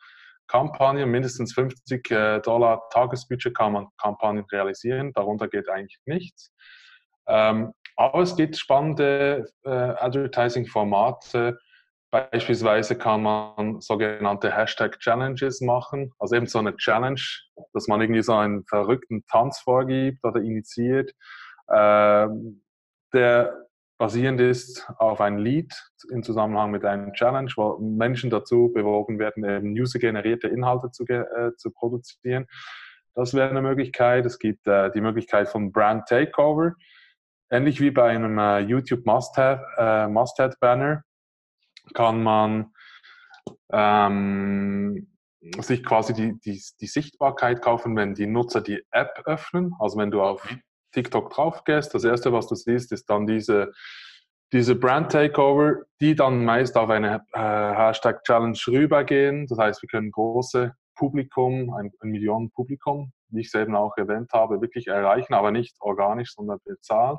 Kampagne, 0.46 1.06
mindestens 1.06 1.54
50 1.54 2.10
äh, 2.10 2.40
Dollar 2.40 2.82
Tagesbudget 2.90 3.56
kann 3.56 3.72
man 3.72 3.88
Kampagnen 3.96 4.44
realisieren. 4.52 5.12
Darunter 5.12 5.48
geht 5.48 5.68
eigentlich 5.68 5.98
nichts. 6.04 6.52
Ähm, 7.26 7.72
aber 7.96 8.22
es 8.22 8.36
gibt 8.36 8.56
spannende 8.56 9.50
äh, 9.64 9.70
Advertising-Formate. 9.70 11.58
Beispielsweise 12.10 12.96
kann 12.96 13.22
man 13.22 13.80
sogenannte 13.80 14.54
Hashtag-Challenges 14.54 15.60
machen. 15.60 16.12
Also 16.18 16.36
eben 16.36 16.46
so 16.46 16.58
eine 16.58 16.76
Challenge, 16.76 17.20
dass 17.72 17.88
man 17.88 18.00
irgendwie 18.00 18.22
so 18.22 18.34
einen 18.34 18.64
verrückten 18.64 19.24
Tanz 19.26 19.60
vorgibt 19.60 20.24
oder 20.24 20.40
initiiert, 20.40 21.12
äh, 21.68 22.26
der 23.12 23.64
basierend 23.98 24.40
ist 24.40 24.90
auf 24.98 25.20
ein 25.20 25.38
Lied 25.38 25.72
im 26.10 26.22
Zusammenhang 26.22 26.72
mit 26.72 26.84
einem 26.84 27.12
Challenge, 27.12 27.50
wo 27.56 27.78
Menschen 27.78 28.28
dazu 28.28 28.72
bewogen 28.74 29.18
werden, 29.18 29.44
eben 29.44 29.72
user-generierte 29.72 30.48
Inhalte 30.48 30.90
zu, 30.90 31.04
äh, 31.04 31.52
zu 31.56 31.70
produzieren. 31.70 32.46
Das 33.14 33.34
wäre 33.34 33.48
eine 33.48 33.62
Möglichkeit. 33.62 34.26
Es 34.26 34.38
gibt 34.40 34.66
äh, 34.66 34.90
die 34.90 35.00
Möglichkeit 35.00 35.48
von 35.48 35.70
Brand 35.70 36.08
Takeover 36.08 36.72
ähnlich 37.50 37.80
wie 37.80 37.90
bei 37.90 38.10
einem 38.10 38.38
äh, 38.38 38.60
YouTube 38.60 39.06
Must-Have 39.06 39.64
äh, 39.78 40.08
Must 40.08 40.40
Banner 40.60 41.02
kann 41.92 42.22
man 42.22 42.72
ähm, 43.72 45.08
sich 45.58 45.84
quasi 45.84 46.14
die, 46.14 46.38
die, 46.40 46.62
die, 46.80 46.86
Sichtbarkeit 46.86 47.60
kaufen, 47.60 47.96
wenn 47.96 48.14
die 48.14 48.26
Nutzer 48.26 48.62
die 48.62 48.82
App 48.90 49.22
öffnen. 49.26 49.74
Also 49.78 49.98
wenn 49.98 50.10
du 50.10 50.22
auf 50.22 50.48
TikTok 50.92 51.30
drauf 51.30 51.64
gehst, 51.64 51.94
das 51.94 52.04
erste, 52.04 52.32
was 52.32 52.46
du 52.48 52.54
siehst, 52.54 52.92
ist 52.92 53.10
dann 53.10 53.26
diese, 53.26 53.72
diese 54.52 54.74
Brand 54.74 55.12
Takeover, 55.12 55.82
die 56.00 56.14
dann 56.14 56.44
meist 56.44 56.76
auf 56.76 56.88
eine 56.88 57.24
äh, 57.32 57.40
Hashtag 57.40 58.24
Challenge 58.24 58.58
rübergehen. 58.66 59.46
Das 59.46 59.58
heißt, 59.58 59.82
wir 59.82 59.88
können 59.88 60.10
große 60.10 60.72
Publikum, 60.94 61.72
ein, 61.74 61.92
ein 62.00 62.10
Millionen 62.10 62.50
Publikum 62.50 63.12
wie 63.34 63.40
ich 63.40 63.48
es 63.48 63.54
eben 63.54 63.74
auch 63.74 63.96
erwähnt 63.96 64.32
habe, 64.32 64.60
wirklich 64.60 64.86
erreichen, 64.86 65.34
aber 65.34 65.50
nicht 65.50 65.76
organisch, 65.80 66.32
sondern 66.34 66.58
bezahlt. 66.64 67.18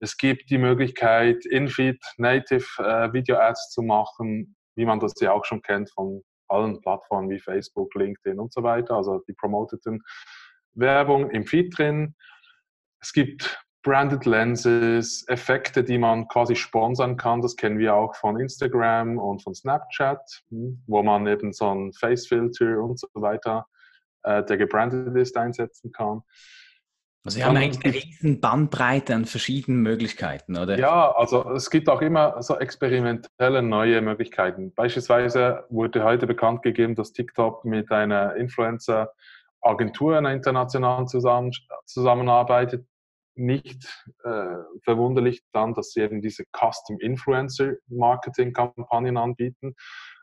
Es 0.00 0.16
gibt 0.16 0.50
die 0.50 0.58
Möglichkeit, 0.58 1.44
In-Feed 1.46 2.00
Native 2.16 2.66
äh, 2.78 3.12
Video 3.12 3.36
Ads 3.36 3.70
zu 3.70 3.82
machen, 3.82 4.56
wie 4.74 4.84
man 4.84 5.00
das 5.00 5.14
ja 5.20 5.32
auch 5.32 5.44
schon 5.44 5.62
kennt 5.62 5.90
von 5.90 6.22
allen 6.48 6.80
Plattformen 6.80 7.30
wie 7.30 7.38
Facebook, 7.38 7.94
LinkedIn 7.94 8.38
und 8.38 8.52
so 8.52 8.62
weiter, 8.62 8.94
also 8.94 9.22
die 9.28 9.32
promoteten 9.32 10.02
Werbung 10.74 11.30
im 11.30 11.46
Feed 11.46 11.76
drin. 11.76 12.14
Es 13.00 13.12
gibt 13.12 13.62
Branded 13.82 14.26
Lenses, 14.26 15.26
Effekte, 15.28 15.82
die 15.82 15.98
man 15.98 16.28
quasi 16.28 16.54
sponsern 16.54 17.16
kann. 17.16 17.42
Das 17.42 17.56
kennen 17.56 17.78
wir 17.78 17.94
auch 17.94 18.14
von 18.14 18.38
Instagram 18.38 19.18
und 19.18 19.42
von 19.42 19.54
Snapchat, 19.54 20.42
hm, 20.50 20.82
wo 20.86 21.02
man 21.02 21.26
eben 21.26 21.52
so 21.52 21.74
ein 21.74 21.92
Face-Filter 21.92 22.80
und 22.80 22.98
so 23.00 23.08
weiter 23.14 23.66
äh, 24.22 24.44
der 24.44 24.56
gebrandet 24.56 25.16
ist, 25.16 25.36
einsetzen 25.36 25.92
kann. 25.92 26.22
Also 27.24 27.38
wir 27.38 27.46
haben 27.46 27.56
eigentlich 27.56 27.84
eine 27.84 27.94
riesen 27.94 28.40
Bandbreite 28.40 29.14
an 29.14 29.26
verschiedenen 29.26 29.82
Möglichkeiten, 29.82 30.56
oder? 30.56 30.76
Ja, 30.76 31.12
also 31.12 31.52
es 31.52 31.70
gibt 31.70 31.88
auch 31.88 32.02
immer 32.02 32.42
so 32.42 32.58
experimentelle 32.58 33.62
neue 33.62 34.00
Möglichkeiten. 34.00 34.74
Beispielsweise 34.74 35.64
wurde 35.68 36.02
heute 36.02 36.26
bekannt 36.26 36.62
gegeben, 36.62 36.96
dass 36.96 37.12
TikTok 37.12 37.64
mit 37.64 37.92
einer 37.92 38.34
Influencer-Agentur, 38.34 40.18
einer 40.18 40.32
internationalen 40.32 41.06
zusammen, 41.06 41.52
zusammenarbeitet. 41.84 42.86
Nicht 43.34 44.04
äh, 44.24 44.56
verwunderlich 44.84 45.42
dann, 45.52 45.74
dass 45.74 45.92
sie 45.92 46.00
eben 46.00 46.20
diese 46.20 46.44
Custom 46.52 46.98
Influencer 47.00 47.74
Marketing 47.86 48.52
Kampagnen 48.52 49.16
anbieten, 49.16 49.74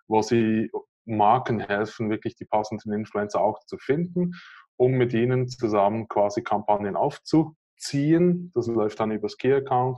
wo 0.08 0.22
sie 0.22 0.70
Marken 1.06 1.60
helfen, 1.60 2.10
wirklich 2.10 2.36
die 2.36 2.46
passenden 2.46 2.94
Influencer 2.94 3.42
auch 3.42 3.60
zu 3.66 3.78
finden, 3.78 4.34
um 4.78 4.92
mit 4.92 5.14
ihnen 5.14 5.48
zusammen 5.48 6.08
quasi 6.08 6.44
Kampagnen 6.44 6.96
aufzuziehen. 6.96 8.52
Das 8.54 8.68
läuft 8.68 9.00
dann 9.00 9.12
übers 9.12 9.38
Key-Account. 9.38 9.98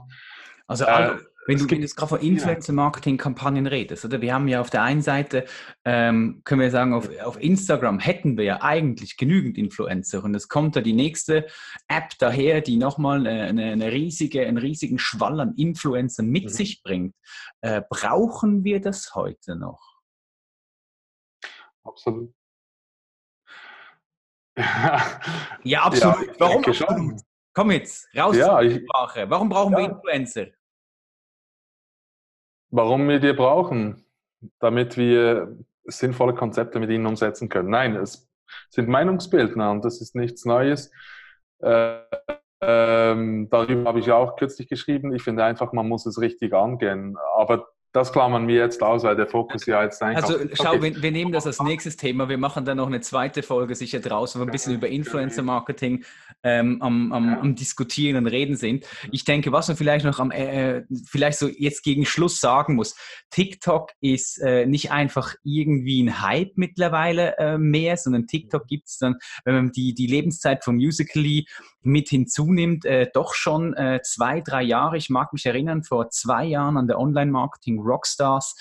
Also, 0.66 0.86
äh, 0.86 1.18
wenn 1.46 1.58
du, 1.58 1.74
jetzt 1.74 1.96
gerade 1.96 2.10
von 2.10 2.20
Influencer-Marketing-Kampagnen 2.20 3.66
redest, 3.66 4.04
oder? 4.04 4.20
Wir 4.20 4.34
haben 4.34 4.46
ja 4.48 4.60
auf 4.60 4.70
der 4.70 4.82
einen 4.82 5.02
Seite, 5.02 5.44
ähm, 5.84 6.42
können 6.44 6.60
wir 6.60 6.70
sagen, 6.70 6.94
auf, 6.94 7.08
auf 7.20 7.40
Instagram 7.42 7.98
hätten 7.98 8.36
wir 8.36 8.44
ja 8.44 8.62
eigentlich 8.62 9.16
genügend 9.16 9.58
Influencer 9.58 10.22
und 10.22 10.34
es 10.34 10.48
kommt 10.48 10.76
da 10.76 10.80
die 10.80 10.92
nächste 10.92 11.46
App 11.88 12.10
daher, 12.18 12.60
die 12.60 12.76
nochmal 12.76 13.26
eine, 13.26 13.64
eine 13.64 13.92
riesige, 13.92 14.46
einen 14.46 14.58
riesigen 14.58 14.98
Schwall 14.98 15.40
an 15.40 15.54
Influencern 15.56 16.26
mit 16.26 16.44
mhm. 16.44 16.48
sich 16.48 16.82
bringt. 16.82 17.16
Äh, 17.60 17.82
brauchen 17.88 18.62
wir 18.64 18.80
das 18.80 19.14
heute 19.14 19.56
noch? 19.56 19.92
absolut. 21.84 22.32
ja, 25.64 25.82
absolut. 25.82 26.26
Ja, 26.26 26.34
Warum 26.38 26.64
absolut? 26.64 27.20
Komm 27.54 27.70
jetzt, 27.70 28.08
raus 28.16 28.36
ja, 28.36 28.62
ich, 28.62 28.82
Sprache. 28.82 29.28
Warum 29.28 29.48
brauchen 29.48 29.72
ja. 29.72 29.78
wir 29.78 29.90
Influencer? 29.90 30.46
Warum 32.72 33.06
wir 33.06 33.20
die 33.20 33.34
brauchen? 33.34 34.06
Damit 34.58 34.96
wir 34.96 35.56
sinnvolle 35.84 36.34
Konzepte 36.34 36.80
mit 36.80 36.90
ihnen 36.90 37.06
umsetzen 37.06 37.50
können. 37.50 37.68
Nein, 37.68 37.96
es 37.96 38.28
sind 38.70 38.88
Meinungsbildner 38.88 39.70
und 39.70 39.84
das 39.84 40.00
ist 40.00 40.14
nichts 40.16 40.46
Neues. 40.46 40.90
Äh, 41.60 41.98
ähm, 42.62 43.48
darüber 43.50 43.88
habe 43.88 43.98
ich 44.00 44.10
auch 44.10 44.36
kürzlich 44.36 44.68
geschrieben. 44.68 45.14
Ich 45.14 45.22
finde 45.22 45.44
einfach, 45.44 45.72
man 45.74 45.86
muss 45.86 46.06
es 46.06 46.18
richtig 46.18 46.54
angehen. 46.54 47.16
Aber 47.36 47.68
das 47.92 48.10
klammern 48.10 48.48
wir 48.48 48.56
jetzt 48.56 48.82
aus, 48.82 49.02
weil 49.02 49.16
der 49.16 49.26
Fokus 49.26 49.66
ja 49.66 49.82
jetzt 49.82 50.02
eigentlich. 50.02 50.24
Also 50.24 50.38
schau, 50.54 50.76
okay. 50.76 50.94
wir, 50.94 51.02
wir, 51.02 51.12
nehmen 51.12 51.30
das 51.30 51.46
als 51.46 51.60
nächstes 51.60 51.98
Thema. 51.98 52.28
Wir 52.28 52.38
machen 52.38 52.64
dann 52.64 52.78
noch 52.78 52.86
eine 52.86 53.02
zweite 53.02 53.42
Folge 53.42 53.74
sicher 53.74 54.00
draußen, 54.00 54.40
wo 54.40 54.44
wir 54.44 54.48
ein 54.48 54.52
bisschen 54.52 54.74
über 54.74 54.88
Influencer-Marketing 54.88 56.04
ähm, 56.42 56.80
am, 56.80 57.12
am, 57.12 57.38
am, 57.38 57.54
Diskutieren 57.54 58.16
und 58.16 58.26
Reden 58.28 58.56
sind. 58.56 58.86
Ich 59.10 59.24
denke, 59.24 59.52
was 59.52 59.68
man 59.68 59.76
vielleicht 59.76 60.06
noch 60.06 60.20
am, 60.20 60.30
äh, 60.30 60.78
äh, 60.78 60.84
vielleicht 61.06 61.38
so 61.38 61.48
jetzt 61.48 61.82
gegen 61.82 62.06
Schluss 62.06 62.40
sagen 62.40 62.76
muss, 62.76 62.96
TikTok 63.30 63.90
ist 64.00 64.38
äh, 64.38 64.64
nicht 64.64 64.90
einfach 64.90 65.34
irgendwie 65.44 66.02
ein 66.02 66.22
Hype 66.22 66.52
mittlerweile 66.56 67.36
äh, 67.36 67.58
mehr, 67.58 67.98
sondern 67.98 68.26
TikTok 68.26 68.66
gibt 68.66 68.88
es 68.88 68.98
dann, 68.98 69.16
wenn 69.44 69.54
man 69.54 69.72
die, 69.72 69.92
die 69.92 70.06
Lebenszeit 70.06 70.64
von 70.64 70.76
Musically 70.76 71.46
mit 71.82 72.08
hinzunimmt, 72.08 72.84
äh, 72.84 73.08
doch 73.12 73.34
schon 73.34 73.74
äh, 73.74 74.00
zwei, 74.02 74.40
drei 74.40 74.62
Jahre. 74.62 74.96
Ich 74.96 75.10
mag 75.10 75.32
mich 75.32 75.46
erinnern, 75.46 75.82
vor 75.82 76.10
zwei 76.10 76.44
Jahren 76.44 76.76
an 76.76 76.86
der 76.86 76.98
Online-Marketing 76.98 77.81
Rockstars 77.84 78.54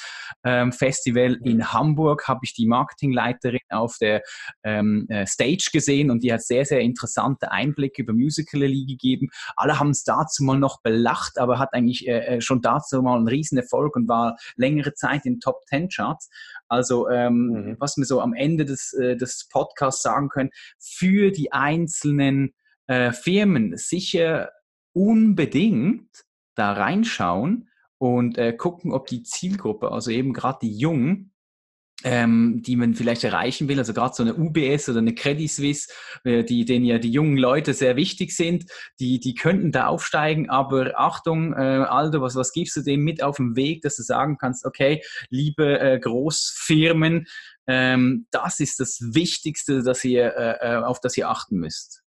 ähm, 0.44 0.72
Festival 0.72 1.38
in 1.44 1.72
Hamburg 1.72 2.28
habe 2.28 2.42
ich 2.44 2.54
die 2.54 2.66
Marketingleiterin 2.66 3.60
auf 3.70 3.98
der 4.00 4.22
ähm, 4.64 5.06
äh, 5.10 5.26
Stage 5.26 5.70
gesehen 5.72 6.12
und 6.12 6.24
die 6.24 6.34
hat 6.34 6.42
sehr, 6.42 6.66
sehr 6.66 6.82
interessante 6.82 7.52
Einblicke 7.52 8.02
über 8.02 8.14
Musical.ly 8.14 8.86
gegeben. 8.86 9.30
Alle 9.56 9.80
haben 9.80 9.92
es 9.92 10.04
dazu 10.04 10.44
mal 10.44 10.58
noch 10.58 10.82
belacht, 10.82 11.38
aber 11.38 11.60
hat 11.60 11.74
eigentlich 11.74 12.08
äh, 12.08 12.38
äh, 12.38 12.42
schon 12.42 12.62
dazu 12.62 13.02
mal 13.02 13.18
einen 13.18 13.28
riesen 13.28 13.58
Erfolg 13.58 13.96
und 13.96 14.08
war 14.08 14.38
längere 14.56 14.94
Zeit 14.94 15.26
in 15.26 15.40
Top 15.40 15.62
10 15.68 15.90
Charts. 15.90 16.30
Also 16.68 17.10
ähm, 17.10 17.34
mhm. 17.34 17.76
was 17.80 17.98
wir 17.98 18.06
so 18.06 18.22
am 18.22 18.34
Ende 18.34 18.66
des, 18.66 18.94
äh, 18.94 19.16
des 19.16 19.48
Podcasts 19.50 20.02
sagen 20.02 20.30
können, 20.30 20.50
für 20.80 21.32
die 21.32 21.52
einzelnen 21.52 22.54
äh, 22.88 23.12
Firmen 23.12 23.78
sicher 23.78 24.52
unbedingt 24.94 26.10
da 26.56 26.74
reinschauen 26.74 27.70
und 28.02 28.40
äh, 28.40 28.52
gucken, 28.52 28.94
ob 28.94 29.06
die 29.06 29.22
Zielgruppe, 29.22 29.92
also 29.92 30.10
eben 30.10 30.34
gerade 30.34 30.58
die 30.64 30.76
Jungen, 30.76 31.36
ähm, 32.04 32.64
die 32.66 32.76
man 32.76 32.96
vielleicht 32.96 33.24
erreichen 33.24 33.68
will, 33.68 33.78
also 33.78 33.94
gerade 33.94 34.16
so 34.16 34.24
eine 34.24 34.34
UBS 34.34 34.90
oder 34.90 34.98
eine 34.98 35.14
Credit 35.14 35.48
Suisse, 35.48 35.88
äh, 36.24 36.44
die, 36.44 36.66
denen 36.66 36.84
ja 36.84 36.98
die 36.98 37.12
jungen 37.12 37.38
Leute 37.38 37.76
sehr 37.76 37.96
wichtig 37.98 38.36
sind, 38.36 38.66
die, 39.00 39.20
die 39.20 39.36
könnten 39.36 39.72
da 39.72 39.86
aufsteigen, 39.86 40.50
aber 40.50 41.00
Achtung, 41.00 41.54
äh, 41.54 41.58
Aldo, 41.58 42.22
was, 42.22 42.34
was 42.34 42.54
gibst 42.54 42.76
du 42.76 42.82
dem 42.82 43.02
mit 43.02 43.22
auf 43.22 43.38
den 43.38 43.56
Weg, 43.56 43.84
dass 43.84 43.98
du 43.98 44.02
sagen 44.02 44.40
kannst, 44.40 44.66
okay, 44.66 45.04
liebe 45.30 45.80
äh, 45.80 46.00
Großfirmen, 46.00 47.28
ähm, 47.68 48.26
das 48.32 48.60
ist 48.60 48.80
das 48.80 48.98
Wichtigste, 49.14 49.84
dass 49.84 50.04
ihr, 50.04 50.36
äh, 50.36 50.74
äh 50.74 50.76
auf 50.78 51.02
das 51.02 51.16
ihr 51.18 51.30
achten 51.30 51.58
müsst. 51.58 52.02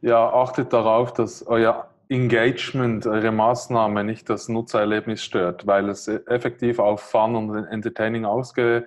Ja, 0.00 0.32
achtet 0.32 0.72
darauf, 0.72 1.12
dass 1.12 1.46
euer 1.46 1.93
Engagement, 2.14 3.06
eure 3.08 3.32
Maßnahme 3.32 4.04
nicht 4.04 4.30
das 4.30 4.48
Nutzererlebnis 4.48 5.24
stört, 5.24 5.66
weil 5.66 5.88
es 5.88 6.06
effektiv 6.06 6.78
auf 6.78 7.00
Fun 7.00 7.34
und 7.34 7.64
Entertaining 7.66 8.24
ausge, 8.24 8.86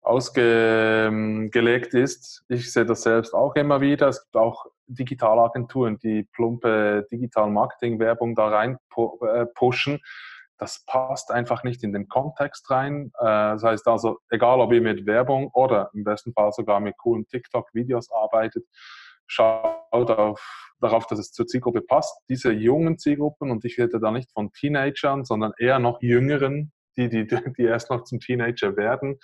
ausgelegt 0.00 1.92
ist. 1.92 2.44
Ich 2.48 2.72
sehe 2.72 2.86
das 2.86 3.02
selbst 3.02 3.34
auch 3.34 3.54
immer 3.56 3.82
wieder. 3.82 4.08
Es 4.08 4.22
gibt 4.22 4.36
auch 4.36 4.64
Digitalagenturen, 4.86 5.98
die 5.98 6.22
plumpe 6.22 7.06
Digital-Marketing-Werbung 7.12 8.34
da 8.34 8.48
rein 8.48 8.78
äh, 8.96 9.44
pushen. 9.54 10.00
Das 10.56 10.82
passt 10.86 11.30
einfach 11.30 11.64
nicht 11.64 11.82
in 11.82 11.92
den 11.92 12.08
Kontext 12.08 12.70
rein. 12.70 13.12
Äh, 13.18 13.24
das 13.24 13.64
heißt 13.64 13.86
also, 13.86 14.20
egal 14.30 14.60
ob 14.60 14.72
ihr 14.72 14.80
mit 14.80 15.04
Werbung 15.04 15.50
oder 15.52 15.90
im 15.92 16.04
besten 16.04 16.32
Fall 16.32 16.52
sogar 16.52 16.80
mit 16.80 16.96
coolen 16.96 17.26
TikTok-Videos 17.26 18.10
arbeitet, 18.10 18.64
schaut 19.26 20.10
auf, 20.10 20.72
darauf, 20.80 21.06
dass 21.06 21.18
es 21.18 21.32
zur 21.32 21.46
Zielgruppe 21.46 21.80
passt. 21.80 22.20
Diese 22.28 22.52
jungen 22.52 22.98
Zielgruppen, 22.98 23.50
und 23.50 23.64
ich 23.64 23.78
rede 23.78 24.00
da 24.00 24.10
nicht 24.10 24.30
von 24.32 24.52
Teenagern, 24.52 25.24
sondern 25.24 25.52
eher 25.58 25.78
noch 25.78 26.02
jüngeren, 26.02 26.72
die, 26.96 27.08
die, 27.08 27.26
die 27.58 27.64
erst 27.64 27.90
noch 27.90 28.04
zum 28.04 28.20
Teenager 28.20 28.76
werden, 28.76 29.18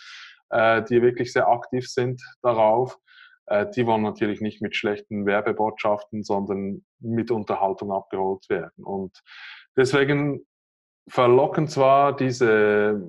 äh, 0.51 0.83
die 0.85 1.03
wirklich 1.03 1.33
sehr 1.33 1.49
aktiv 1.49 1.89
sind 1.89 2.23
darauf. 2.43 2.99
Äh, 3.47 3.67
die 3.75 3.87
wollen 3.87 4.03
natürlich 4.03 4.41
nicht 4.41 4.63
mit 4.63 4.77
schlechten 4.77 5.27
Werbebotschaften, 5.27 6.23
sondern 6.23 6.85
mit 7.01 7.31
Unterhaltung 7.31 7.93
abgeholt 7.93 8.49
werden. 8.49 8.85
Und 8.85 9.21
deswegen 9.77 10.47
verlocken 11.09 11.69
zwar 11.69 12.15
diese 12.15 13.03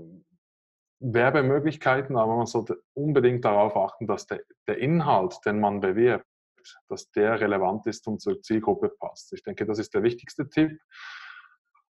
Werbemöglichkeiten, 1.02 2.18
aber 2.18 2.36
man 2.36 2.46
sollte 2.46 2.82
unbedingt 2.94 3.46
darauf 3.46 3.76
achten, 3.76 4.08
dass 4.08 4.28
der, 4.28 4.42
der 4.68 4.78
Inhalt, 4.80 5.38
den 5.46 5.60
man 5.60 5.80
bewirbt, 5.80 6.26
dass 6.88 7.12
der 7.12 7.40
relevant 7.40 7.86
ist 7.88 8.08
und 8.08 8.22
zur 8.22 8.42
Zielgruppe 8.42 8.90
passt. 9.00 9.34
Ich 9.34 9.44
denke, 9.44 9.66
das 9.66 9.80
ist 9.80 9.94
der 9.94 10.04
wichtigste 10.04 10.50
Tipp. 10.50 10.80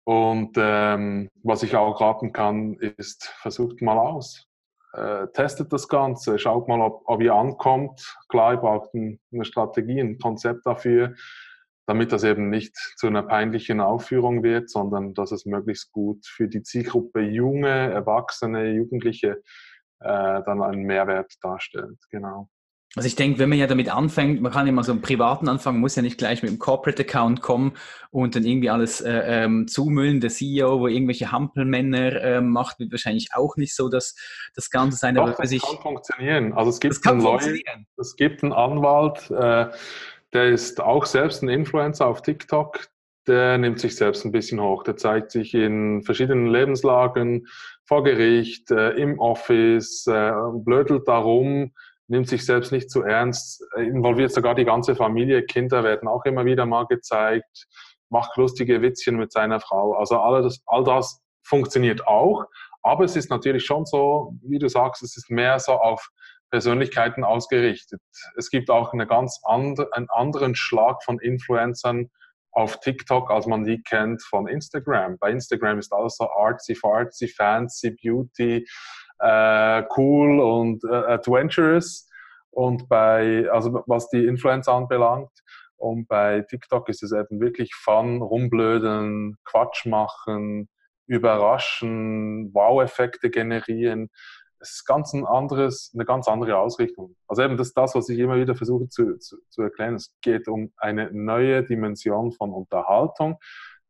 Und 0.04 0.56
ähm, 0.58 1.30
was 1.42 1.62
ich 1.62 1.76
auch 1.76 2.00
raten 2.00 2.32
kann, 2.32 2.74
ist, 2.74 3.24
versucht 3.38 3.80
mal 3.80 3.98
aus. 3.98 4.46
Äh, 4.92 5.28
testet 5.32 5.72
das 5.72 5.88
Ganze, 5.88 6.38
schaut 6.38 6.68
mal, 6.68 6.80
ob, 6.80 7.02
ob 7.06 7.20
ihr 7.20 7.34
ankommt. 7.34 8.16
Klar, 8.28 8.52
ihr 8.52 8.60
braucht 8.60 8.94
ein, 8.94 9.18
eine 9.32 9.44
Strategie, 9.44 10.00
ein 10.00 10.18
Konzept 10.18 10.66
dafür, 10.66 11.14
damit 11.86 12.12
das 12.12 12.22
eben 12.22 12.48
nicht 12.48 12.76
zu 12.96 13.08
einer 13.08 13.22
peinlichen 13.22 13.80
Aufführung 13.80 14.42
wird, 14.42 14.70
sondern 14.70 15.14
dass 15.14 15.32
es 15.32 15.46
möglichst 15.46 15.90
gut 15.90 16.26
für 16.26 16.48
die 16.48 16.62
Zielgruppe 16.62 17.22
junge, 17.22 17.92
Erwachsene, 17.92 18.72
Jugendliche 18.72 19.42
äh, 20.00 20.42
dann 20.44 20.62
einen 20.62 20.84
Mehrwert 20.84 21.32
darstellt. 21.40 21.98
Genau. 22.10 22.48
Also 22.96 23.08
ich 23.08 23.16
denke, 23.16 23.40
wenn 23.40 23.48
man 23.48 23.58
ja 23.58 23.66
damit 23.66 23.92
anfängt, 23.92 24.40
man 24.40 24.52
kann 24.52 24.68
immer 24.68 24.84
so 24.84 24.92
einen 24.92 25.02
privaten 25.02 25.48
anfangen, 25.48 25.80
muss 25.80 25.96
ja 25.96 26.02
nicht 26.02 26.16
gleich 26.16 26.42
mit 26.42 26.52
dem 26.52 26.60
Corporate 26.60 27.02
Account 27.02 27.42
kommen 27.42 27.72
und 28.10 28.36
dann 28.36 28.44
irgendwie 28.44 28.70
alles 28.70 29.00
äh, 29.00 29.44
ähm, 29.44 29.66
zumüllen. 29.66 30.20
Der 30.20 30.30
CEO, 30.30 30.78
wo 30.78 30.86
irgendwelche 30.86 31.32
Hampelmänner 31.32 32.22
äh, 32.22 32.40
macht, 32.40 32.78
wird 32.78 32.92
wahrscheinlich 32.92 33.30
auch 33.34 33.56
nicht 33.56 33.74
so 33.74 33.88
das, 33.88 34.14
das 34.54 34.70
Ganze 34.70 34.96
sein. 34.96 35.16
Doch, 35.16 35.34
das 35.34 35.50
kann 35.50 35.80
funktionieren. 35.82 36.52
Also 36.52 36.70
es 36.70 36.78
gibt, 36.78 37.04
einen 37.04 37.20
Leute, 37.20 37.58
es 37.96 38.14
gibt 38.14 38.44
einen 38.44 38.52
Anwalt, 38.52 39.28
äh, 39.30 39.76
der 40.32 40.48
ist 40.50 40.80
auch 40.80 41.06
selbst 41.06 41.42
ein 41.42 41.48
Influencer 41.48 42.06
auf 42.06 42.22
TikTok, 42.22 42.88
der 43.26 43.58
nimmt 43.58 43.80
sich 43.80 43.96
selbst 43.96 44.24
ein 44.24 44.32
bisschen 44.32 44.60
hoch. 44.60 44.84
Der 44.84 44.96
zeigt 44.96 45.32
sich 45.32 45.54
in 45.54 46.02
verschiedenen 46.02 46.46
Lebenslagen, 46.46 47.48
vor 47.86 48.04
Gericht, 48.04 48.70
äh, 48.70 48.90
im 48.90 49.18
Office, 49.18 50.06
äh, 50.06 50.32
blödelt 50.52 51.08
darum, 51.08 51.72
nimmt 52.14 52.28
sich 52.28 52.46
selbst 52.46 52.70
nicht 52.70 52.90
zu 52.90 53.02
ernst, 53.02 53.64
involviert 53.76 54.32
sogar 54.32 54.54
die 54.54 54.64
ganze 54.64 54.94
Familie, 54.94 55.44
Kinder 55.44 55.82
werden 55.82 56.08
auch 56.08 56.24
immer 56.24 56.44
wieder 56.44 56.64
mal 56.64 56.86
gezeigt, 56.86 57.66
macht 58.08 58.36
lustige 58.36 58.80
Witzchen 58.82 59.16
mit 59.16 59.32
seiner 59.32 59.58
Frau. 59.58 59.94
Also 59.94 60.18
all 60.18 60.42
das, 60.42 60.62
all 60.66 60.84
das 60.84 61.20
funktioniert 61.42 62.06
auch, 62.06 62.44
aber 62.82 63.04
es 63.04 63.16
ist 63.16 63.30
natürlich 63.30 63.64
schon 63.64 63.84
so, 63.84 64.36
wie 64.42 64.60
du 64.60 64.68
sagst, 64.68 65.02
es 65.02 65.16
ist 65.16 65.28
mehr 65.28 65.58
so 65.58 65.72
auf 65.72 66.08
Persönlichkeiten 66.50 67.24
ausgerichtet. 67.24 68.00
Es 68.36 68.48
gibt 68.48 68.70
auch 68.70 68.92
eine 68.92 69.08
ganz 69.08 69.40
andre, 69.42 69.88
einen 69.92 70.08
anderen 70.10 70.54
Schlag 70.54 71.02
von 71.02 71.18
Influencern 71.18 72.10
auf 72.52 72.78
TikTok, 72.78 73.32
als 73.32 73.46
man 73.46 73.64
die 73.64 73.82
kennt 73.82 74.22
von 74.22 74.46
Instagram. 74.46 75.18
Bei 75.18 75.32
Instagram 75.32 75.80
ist 75.80 75.92
alles 75.92 76.16
so 76.16 76.30
artsy, 76.30 76.76
fartsy, 76.76 77.26
fancy, 77.26 77.90
beauty, 78.00 78.64
äh, 79.24 79.84
cool 79.96 80.40
und 80.40 80.84
äh, 80.84 80.94
adventurous. 80.94 82.08
Und 82.50 82.88
bei, 82.88 83.48
also 83.50 83.82
was 83.86 84.08
die 84.10 84.26
Influencer 84.26 84.72
anbelangt, 84.72 85.30
und 85.76 86.08
bei 86.08 86.40
TikTok 86.40 86.88
ist 86.88 87.02
es 87.02 87.12
eben 87.12 87.40
wirklich 87.40 87.74
Fun, 87.74 88.22
rumblöden, 88.22 89.36
Quatsch 89.44 89.86
machen, 89.86 90.68
überraschen, 91.06 92.54
Wow-Effekte 92.54 93.28
generieren. 93.28 94.08
Es 94.60 94.76
ist 94.76 94.86
ganz 94.86 95.12
ein 95.12 95.26
anderes, 95.26 95.90
eine 95.92 96.06
ganz 96.06 96.26
andere 96.26 96.56
Ausrichtung. 96.56 97.16
Also 97.28 97.42
eben 97.42 97.58
das 97.58 97.74
das, 97.74 97.94
was 97.94 98.08
ich 98.08 98.18
immer 98.18 98.36
wieder 98.36 98.54
versuche 98.54 98.88
zu, 98.88 99.18
zu, 99.18 99.36
zu 99.50 99.62
erklären. 99.62 99.96
Es 99.96 100.14
geht 100.22 100.48
um 100.48 100.72
eine 100.78 101.10
neue 101.12 101.62
Dimension 101.64 102.32
von 102.32 102.52
Unterhaltung, 102.52 103.38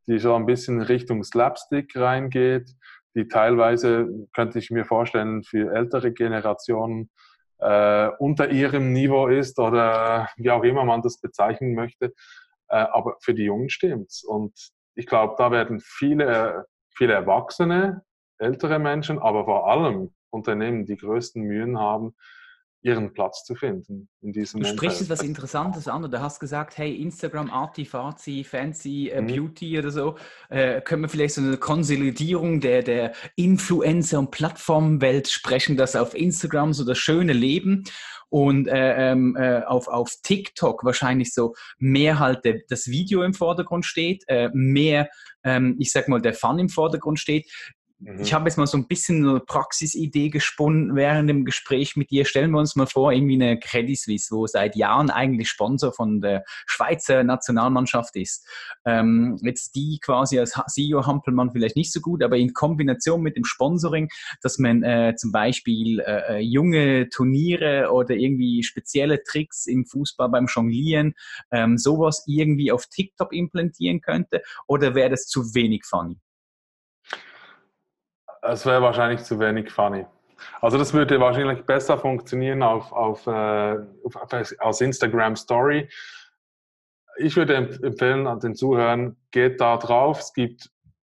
die 0.09 0.19
so 0.19 0.35
ein 0.35 0.47
bisschen 0.47 0.83
Richtung 0.83 1.23
Slapstick 1.23 1.95
reingeht, 1.95 2.75
die 3.15 3.29
teilweise, 3.29 4.09
könnte 4.35 4.59
ich 4.59 4.71
mir 4.71 4.85
vorstellen, 4.85 5.43
für 5.45 5.73
ältere 5.73 6.13
Generationen 6.13 7.11
äh, 7.59 8.09
unter 8.19 8.51
ihrem 8.51 8.93
Niveau 8.93 9.29
ist 9.29 9.59
oder 9.59 10.29
wie 10.37 10.51
auch 10.51 10.65
immer 10.65 10.85
man 10.85 11.03
das 11.03 11.21
bezeichnen 11.21 11.75
möchte. 11.75 12.13
Äh, 12.69 12.77
aber 12.77 13.17
für 13.21 13.35
die 13.35 13.45
Jungen 13.45 13.71
stimmt's. 13.71 14.25
Und 14.25 14.73
ich 14.95 15.07
glaube, 15.07 15.35
da 15.39 15.51
werden 15.51 15.81
viele, 15.81 16.67
viele 16.97 17.15
Erwachsene, 17.15 18.03
ältere 18.39 18.79
Menschen, 18.79 19.19
aber 19.19 19.45
vor 19.45 19.69
allem 19.71 20.13
Unternehmen 20.31 20.85
die 20.85 20.97
größten 20.97 21.43
Mühen 21.43 21.79
haben, 21.79 22.15
ihren 22.85 23.15
Platz 23.15 23.45
zu 23.45 23.55
finden 23.55 24.09
in 24.21 24.33
diesem 24.33 24.61
Du 24.61 24.69
sprichst 24.69 25.01
etwas 25.01 25.23
Interessantes 25.23 25.89
an 25.89 26.05
oder? 26.05 26.21
Hast 26.21 26.39
gesagt, 26.39 26.77
hey, 26.77 26.95
Instagram, 26.95 27.51
Arty, 27.51 27.87
Fazi, 27.87 28.45
Fancy, 28.45 29.09
äh, 29.09 29.23
mhm. 29.23 29.27
Beauty 29.27 29.79
oder 29.79 29.91
so, 29.91 30.17
äh, 30.51 30.83
können 30.83 31.03
wir 31.03 31.09
vielleicht 31.09 31.35
so 31.35 31.41
eine 31.41 31.57
Konsolidierung 31.57 32.61
der, 32.61 32.83
der 32.83 33.13
Influencer- 33.37 34.19
und 34.19 34.31
Plattformwelt 34.31 35.29
sprechen, 35.29 35.79
dass 35.79 35.97
auf 35.97 36.15
Instagram 36.15 36.75
so 36.75 36.85
das 36.85 36.99
schöne 36.99 37.33
Leben 37.33 37.85
und 38.29 38.69
äh, 38.69 39.13
ähm, 39.13 39.35
äh, 39.37 39.63
auf, 39.63 39.89
auf 39.89 40.13
TikTok 40.23 40.85
wahrscheinlich 40.85 41.33
so 41.33 41.55
mehr 41.79 42.19
halt 42.19 42.45
der, 42.45 42.61
das 42.69 42.87
Video 42.87 43.23
im 43.23 43.33
Vordergrund 43.33 43.87
steht, 43.87 44.25
äh, 44.27 44.51
mehr, 44.53 45.09
ähm, 45.43 45.77
ich 45.79 45.91
sag 45.91 46.09
mal, 46.09 46.21
der 46.21 46.35
Fun 46.35 46.59
im 46.59 46.69
Vordergrund 46.69 47.19
steht 47.19 47.51
Mhm. 48.05 48.21
Ich 48.21 48.35
habe 48.35 48.45
jetzt 48.45 48.59
mal 48.59 48.67
so 48.67 48.77
ein 48.77 48.87
bisschen 48.87 49.27
eine 49.27 49.41
Praxisidee 49.41 50.29
gesponnen 50.29 50.95
während 50.95 51.29
dem 51.31 51.45
Gespräch 51.45 51.97
mit 51.97 52.11
dir. 52.11 52.27
Stellen 52.27 52.51
wir 52.51 52.59
uns 52.59 52.77
mal 52.77 52.87
vor, 52.87 53.13
irgendwie 53.13 53.35
eine 53.35 53.59
Credit 53.59 53.99
Suisse, 53.99 54.35
wo 54.35 54.47
seit 54.47 54.77
Jahren 54.77 55.09
eigentlich 55.09 55.49
Sponsor 55.49 55.93
von 55.93 56.21
der 56.21 56.45
Schweizer 56.67 57.25
Nationalmannschaft 57.25 58.15
ist. 58.17 58.47
Ähm, 58.85 59.39
jetzt 59.43 59.75
die 59.75 59.99
quasi 60.03 60.39
als 60.39 60.53
CEO 60.69 61.07
Hampelmann 61.07 61.51
vielleicht 61.53 61.77
nicht 61.77 61.93
so 61.93 62.01
gut, 62.01 62.23
aber 62.23 62.37
in 62.37 62.53
Kombination 62.53 63.23
mit 63.23 63.37
dem 63.37 63.45
Sponsoring, 63.45 64.09
dass 64.43 64.59
man 64.59 64.83
äh, 64.83 65.15
zum 65.17 65.33
Beispiel 65.33 66.01
äh, 66.01 66.37
äh 66.37 66.39
junge 66.41 67.09
Turniere 67.09 67.91
oder 67.91 68.15
irgendwie 68.15 68.63
spezielle 68.63 69.23
Tricks 69.23 69.67
im 69.67 69.87
Fußball 69.87 70.29
beim 70.29 70.47
Jonglieren, 70.47 71.15
ähm, 71.51 71.79
sowas 71.79 72.23
irgendwie 72.27 72.71
auf 72.71 72.87
TikTok 72.87 73.33
implementieren 73.33 74.03
könnte? 74.03 74.43
Oder 74.67 74.95
wäre 74.95 75.11
das 75.11 75.27
zu 75.27 75.55
wenig 75.55 75.85
funny? 75.87 76.19
Es 78.47 78.67
wäre 78.67 78.83
wahrscheinlich 78.83 79.23
zu 79.23 79.41
wenig 79.41 79.71
funny. 79.71 80.05
Also 80.61 80.77
das 80.77 80.93
würde 80.93 81.19
wahrscheinlich 81.19 81.65
besser 81.65 81.97
funktionieren 81.97 82.63
auf, 82.63 82.93
auf, 82.93 83.27
äh, 83.27 83.79
als 84.59 84.81
Instagram 84.81 85.37
Story. 85.37 85.89
Ich 87.17 87.37
würde 87.37 87.55
empfehlen 87.55 88.27
an 88.27 88.41
den 88.41 88.55
Zuhörern, 88.55 89.17
geht 89.31 89.61
da 89.61 89.77
drauf. 89.79 90.19
Es 90.19 90.33
gibt 90.35 90.69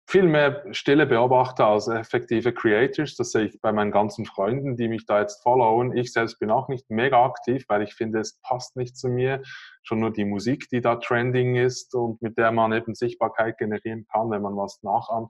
viel 0.10 0.24
mehr 0.24 0.64
stille 0.72 1.06
Beobachter 1.06 1.68
als 1.68 1.90
effektive 1.90 2.54
Creators. 2.54 3.16
Das 3.18 3.32
sehe 3.32 3.46
ich 3.46 3.60
bei 3.62 3.74
meinen 3.74 3.92
ganzen 3.92 4.26
Freunden, 4.26 4.78
die 4.78 4.88
mich 4.88 5.06
da 5.06 5.20
jetzt 5.20 5.44
followen. 5.44 5.98
Ich 5.98 6.14
selbst 6.14 6.40
bin 6.40 6.50
auch 6.50 6.70
nicht 6.70 6.90
mega 6.90 7.26
aktiv, 7.26 7.66
weil 7.68 7.82
ich 7.82 7.94
finde, 7.94 8.20
es 8.20 8.40
passt 8.42 8.78
nicht 8.78 8.96
zu 8.96 9.10
mir. 9.10 9.42
Schon 9.84 10.00
nur 10.00 10.14
die 10.14 10.24
Musik, 10.24 10.70
die 10.70 10.80
da 10.80 10.96
trending 10.96 11.56
ist 11.58 11.94
und 11.94 12.22
mit 12.22 12.38
der 12.38 12.54
man 12.54 12.72
eben 12.72 12.96
Sichtbarkeit 12.96 13.58
generieren 13.58 14.06
kann, 14.10 14.30
wenn 14.30 14.42
man 14.42 14.56
was 14.56 14.82
nachahmt, 14.82 15.30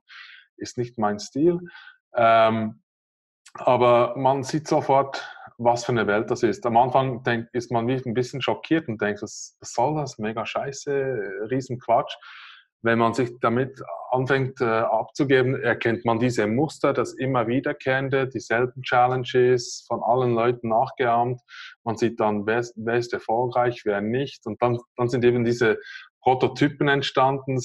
ist 0.58 0.78
nicht 0.78 0.98
mein 0.98 1.20
Stil. 1.20 1.60
Ähm, 2.16 2.82
aber 3.54 4.16
man 4.18 4.44
sieht 4.44 4.68
sofort, 4.68 5.26
was 5.58 5.86
für 5.86 5.92
eine 5.92 6.08
Welt 6.08 6.30
das 6.30 6.44
ist. 6.44 6.66
Am 6.66 6.78
Anfang 6.78 7.24
denk, 7.24 7.48
ist 7.54 7.72
man 7.72 7.90
ein 7.90 8.14
bisschen 8.14 8.42
schockiert 8.42 8.88
und 8.88 9.02
denkt, 9.02 9.22
was, 9.22 9.58
was 9.60 9.74
soll 9.74 9.96
das? 9.96 10.20
Mega 10.20 10.46
scheiße, 10.46 10.92
Riesenquatsch. 11.50 12.16
Wenn 12.84 13.00
man 13.00 13.16
sich 13.16 13.32
damit 13.42 13.82
anfängt 14.12 14.62
äh, 14.62 14.66
abzugeben, 14.66 15.60
erkennt 15.60 16.06
man 16.06 16.20
diese 16.20 16.46
Muster, 16.46 16.94
das 16.94 17.14
immer 17.14 17.48
wiederkehrende, 17.48 18.28
dieselben 18.28 18.84
Challenges 18.84 19.84
von 19.88 20.04
allen 20.04 20.36
Leuten 20.36 20.70
nachgeahmt. 20.70 21.42
Man 21.84 21.98
sieht 21.98 22.20
dann, 22.20 22.46
wer, 22.46 22.64
wer 22.76 22.96
ist 22.96 23.14
erfolgreich, 23.14 23.82
wer 23.84 24.02
nicht. 24.02 24.46
Und 24.46 24.62
dann, 24.62 24.78
dann 24.96 25.10
sind 25.10 25.26
eben 25.26 25.44
diese 25.44 25.80
Prototypen 26.22 26.88
entstanden, 26.88 27.60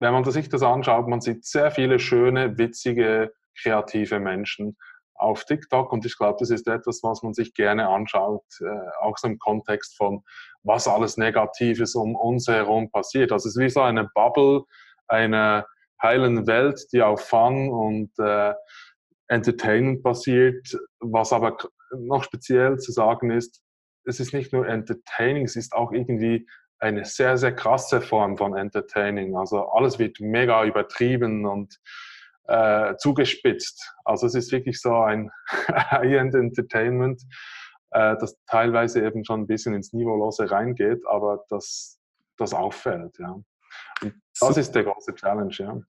wenn 0.00 0.12
man 0.12 0.24
sich 0.24 0.48
das 0.48 0.62
anschaut, 0.62 1.08
man 1.08 1.20
sieht 1.20 1.44
sehr 1.44 1.70
viele 1.70 1.98
schöne, 1.98 2.58
witzige, 2.58 3.32
kreative 3.60 4.20
Menschen 4.20 4.76
auf 5.14 5.44
TikTok 5.44 5.92
und 5.92 6.06
ich 6.06 6.16
glaube, 6.16 6.36
das 6.38 6.50
ist 6.50 6.68
etwas, 6.68 7.00
was 7.02 7.22
man 7.22 7.34
sich 7.34 7.52
gerne 7.54 7.88
anschaut, 7.88 8.44
äh, 8.60 8.90
auch 9.00 9.18
so 9.18 9.26
im 9.26 9.38
Kontext 9.38 9.96
von, 9.96 10.22
was 10.62 10.86
alles 10.86 11.16
Negatives 11.16 11.94
um 11.96 12.14
uns 12.14 12.46
herum 12.46 12.90
passiert. 12.90 13.32
Also 13.32 13.48
es 13.48 13.56
ist 13.56 13.62
wie 13.62 13.68
so 13.68 13.80
eine 13.80 14.08
Bubble, 14.14 14.62
eine 15.08 15.66
heilen 16.00 16.46
Welt, 16.46 16.86
die 16.92 17.02
auf 17.02 17.22
Fun 17.22 17.68
und 17.68 18.12
äh, 18.18 18.54
Entertainment 19.26 20.02
basiert, 20.04 20.78
was 21.00 21.32
aber 21.32 21.56
noch 21.92 22.22
speziell 22.22 22.78
zu 22.78 22.92
sagen 22.92 23.30
ist, 23.30 23.60
es 24.04 24.20
ist 24.20 24.32
nicht 24.32 24.52
nur 24.52 24.66
entertaining, 24.66 25.44
es 25.44 25.56
ist 25.56 25.72
auch 25.74 25.92
irgendwie 25.92 26.46
eine 26.78 27.04
sehr, 27.04 27.36
sehr 27.36 27.54
krasse 27.54 28.00
Form 28.00 28.36
von 28.36 28.56
Entertaining. 28.56 29.36
Also 29.36 29.68
alles 29.68 29.98
wird 29.98 30.20
mega 30.20 30.64
übertrieben 30.64 31.46
und 31.46 31.78
äh, 32.44 32.96
zugespitzt. 32.96 33.94
Also 34.04 34.26
es 34.26 34.34
ist 34.34 34.52
wirklich 34.52 34.80
so 34.80 34.94
ein 34.94 35.30
High-End 35.68 36.34
Entertainment, 36.34 37.22
äh, 37.90 38.16
das 38.18 38.36
teilweise 38.46 39.04
eben 39.04 39.24
schon 39.24 39.42
ein 39.42 39.46
bisschen 39.46 39.74
ins 39.74 39.92
Niveaulose 39.92 40.50
reingeht, 40.50 41.06
aber 41.06 41.44
das, 41.48 41.98
das 42.36 42.54
auffällt. 42.54 43.18
Ja. 43.18 43.38
Und 44.02 44.14
das 44.40 44.56
ist 44.56 44.72
der 44.72 44.84
große 44.84 45.14
Challenge. 45.14 45.54
Ja. 45.58 45.80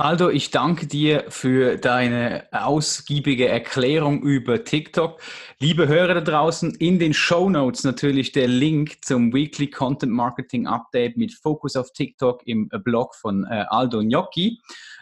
Aldo, 0.00 0.30
ich 0.30 0.52
danke 0.52 0.86
dir 0.86 1.24
für 1.28 1.76
deine 1.76 2.46
ausgiebige 2.52 3.48
Erklärung 3.48 4.22
über 4.22 4.62
TikTok. 4.62 5.20
Liebe 5.58 5.88
Hörer 5.88 6.14
da 6.14 6.20
draußen, 6.20 6.76
in 6.76 7.00
den 7.00 7.12
Show 7.12 7.50
Notes 7.50 7.82
natürlich 7.82 8.30
der 8.30 8.46
Link 8.46 9.04
zum 9.04 9.34
Weekly 9.34 9.68
Content 9.68 10.12
Marketing 10.12 10.68
Update 10.68 11.16
mit 11.16 11.34
Fokus 11.34 11.74
auf 11.74 11.90
TikTok 11.90 12.46
im 12.46 12.68
Blog 12.68 13.16
von 13.16 13.44
äh, 13.50 13.64
Aldo 13.70 13.98
Gnocchi. 14.02 14.60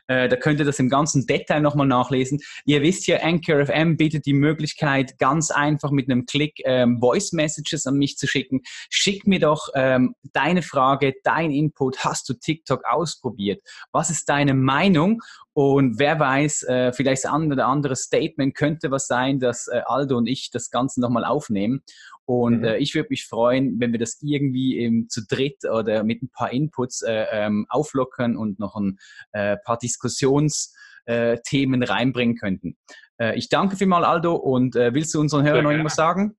Äh, 0.09 0.29
da 0.29 0.37
könnt 0.37 0.59
ihr 0.59 0.65
das 0.65 0.79
im 0.79 0.89
ganzen 0.89 1.27
Detail 1.27 1.61
nochmal 1.61 1.87
nachlesen. 1.87 2.41
Ihr 2.65 2.83
wisst 2.83 3.07
ja, 3.07 3.19
Anchor 3.23 3.67
FM 3.67 3.97
bietet 3.97 4.27
die 4.27 4.33
Möglichkeit, 4.33 5.19
ganz 5.19 5.51
einfach 5.51 5.91
mit 5.91 6.11
einem 6.11 6.27
Klick 6.27 6.61
ähm, 6.65 6.99
Voice 7.01 7.33
Messages 7.33 7.87
an 7.87 7.97
mich 7.97 8.17
zu 8.17 8.27
schicken. 8.27 8.63
Schick 8.91 9.27
mir 9.27 9.41
doch 9.41 9.69
ähm, 9.75 10.15
deine 10.33 10.63
Frage, 10.63 11.15
dein 11.25 11.51
Input. 11.51 11.99
Hast 12.05 12.29
du 12.29 12.35
TikTok 12.35 12.85
ausprobiert? 12.85 13.63
Was 13.93 14.11
ist 14.11 14.29
deine 14.29 14.55
Meinung? 14.55 15.23
Und 15.53 15.99
wer 15.99 16.21
weiß, 16.21 16.65
äh, 16.65 16.93
vielleicht 16.93 17.25
ein 17.25 17.51
oder 17.51 17.67
andere 17.67 17.97
Statement 17.97 18.55
könnte 18.55 18.91
was 18.91 19.07
sein, 19.07 19.41
dass 19.41 19.69
äh, 19.69 19.81
Aldo 19.87 20.19
und 20.19 20.27
ich 20.27 20.51
das 20.51 20.71
Ganze 20.71 21.01
nochmal 21.01 21.25
aufnehmen. 21.25 21.83
Und 22.27 22.59
mhm. 22.59 22.65
äh, 22.65 22.77
ich 22.79 22.95
würde 22.95 23.09
mich 23.11 23.27
freuen, 23.27 23.81
wenn 23.81 23.93
wir 23.93 24.01
das 24.01 24.19
irgendwie 24.21 24.79
eben 24.79 25.09
zu 25.09 25.25
dritt 25.27 25.65
oder 25.65 26.05
mit 26.05 26.23
ein 26.23 26.31
paar 26.31 26.53
Inputs 26.53 27.03
äh, 27.03 27.27
ähm, 27.31 27.67
auflockern 27.69 28.37
und 28.37 28.59
noch 28.59 28.75
ein 28.77 28.99
äh, 29.33 29.57
paar 29.65 29.79
Diskussionsthemen 29.79 31.83
äh, 31.83 31.87
reinbringen 31.87 32.37
könnten. 32.37 32.77
Äh, 33.19 33.39
ich 33.39 33.49
danke 33.49 33.77
vielmals, 33.77 34.07
Aldo, 34.07 34.35
und 34.35 34.77
äh, 34.77 34.93
willst 34.93 35.15
du 35.15 35.21
unseren 35.21 35.45
Hörern 35.45 35.65
noch 35.65 35.71
irgendwas 35.71 35.95
sagen? 35.95 36.37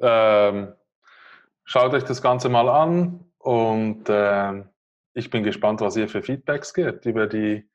Ähm, 0.00 0.72
schaut 1.64 1.92
euch 1.92 2.04
das 2.04 2.22
Ganze 2.22 2.48
mal 2.48 2.70
an 2.70 3.30
und 3.38 4.04
ähm, 4.08 4.70
ich 5.12 5.28
bin 5.28 5.42
gespannt, 5.42 5.82
was 5.82 5.96
ihr 5.96 6.08
für 6.08 6.22
Feedbacks 6.22 6.72
gibt 6.72 7.04
über 7.04 7.26
die 7.26 7.69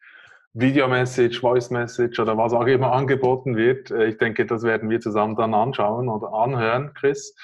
Video-Message, 0.58 1.42
Voice-Message 1.42 2.18
oder 2.20 2.38
was 2.38 2.54
auch 2.54 2.66
immer 2.66 2.94
angeboten 2.94 3.58
wird. 3.58 3.92
Äh, 3.92 4.06
ich 4.08 4.18
denke, 4.18 4.46
das 4.46 4.64
werden 4.64 4.90
wir 4.90 5.02
zusammen 5.02 5.36
dann 5.36 5.54
anschauen 5.54 6.08
oder 6.08 6.34
anhören, 6.34 6.94
Chris. 6.94 7.36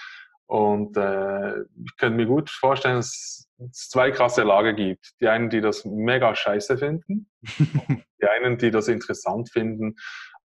Und 0.47 0.95
äh, 0.97 1.61
ich 1.61 1.97
könnte 1.97 2.15
mir 2.15 2.25
gut 2.25 2.49
vorstellen, 2.49 2.95
dass 2.95 3.49
es 3.69 3.89
zwei 3.89 4.11
krasse 4.11 4.43
Lager 4.43 4.73
gibt. 4.73 5.11
Die 5.19 5.27
einen, 5.27 5.49
die 5.49 5.61
das 5.61 5.85
mega 5.85 6.33
scheiße 6.35 6.77
finden, 6.77 7.29
die 7.41 8.27
einen, 8.27 8.57
die 8.57 8.71
das 8.71 8.87
interessant 8.87 9.49
finden, 9.51 9.95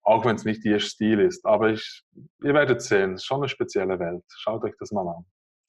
auch 0.03 0.25
wenn 0.25 0.37
es 0.37 0.45
nicht 0.45 0.65
ihr 0.65 0.81
Stil 0.81 1.21
ist. 1.21 1.45
Aber 1.45 1.71
ich, 1.71 2.03
ihr 2.43 2.55
werdet 2.55 2.81
sehen, 2.81 3.13
es 3.13 3.23
ist 3.23 3.27
schon 3.27 3.41
eine 3.41 3.49
spezielle 3.49 3.99
Welt. 3.99 4.25
Schaut 4.29 4.65
euch 4.65 4.75
das 4.79 4.91
mal 4.91 5.07
an. 5.07 5.25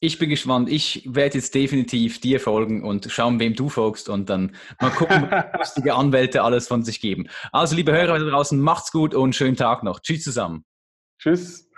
Ich 0.05 0.19
bin 0.19 0.29
gespannt. 0.29 0.69
Ich 0.69 1.01
werde 1.07 1.39
jetzt 1.39 1.55
definitiv 1.55 2.21
dir 2.21 2.39
folgen 2.39 2.83
und 2.83 3.07
schauen, 3.09 3.39
wem 3.39 3.55
du 3.55 3.69
folgst 3.69 4.07
und 4.07 4.29
dann 4.29 4.55
mal 4.79 4.91
gucken, 4.91 5.27
was 5.31 5.75
lustige 5.75 5.95
Anwälte 5.95 6.43
alles 6.43 6.67
von 6.67 6.83
sich 6.83 7.01
geben. 7.01 7.27
Also, 7.51 7.75
liebe 7.75 7.91
Hörer 7.91 8.19
da 8.19 8.25
draußen, 8.25 8.59
macht's 8.59 8.91
gut 8.91 9.15
und 9.15 9.35
schönen 9.35 9.55
Tag 9.55 9.81
noch. 9.81 9.99
Tschüss 9.99 10.23
zusammen. 10.23 10.63
Tschüss. 11.17 11.71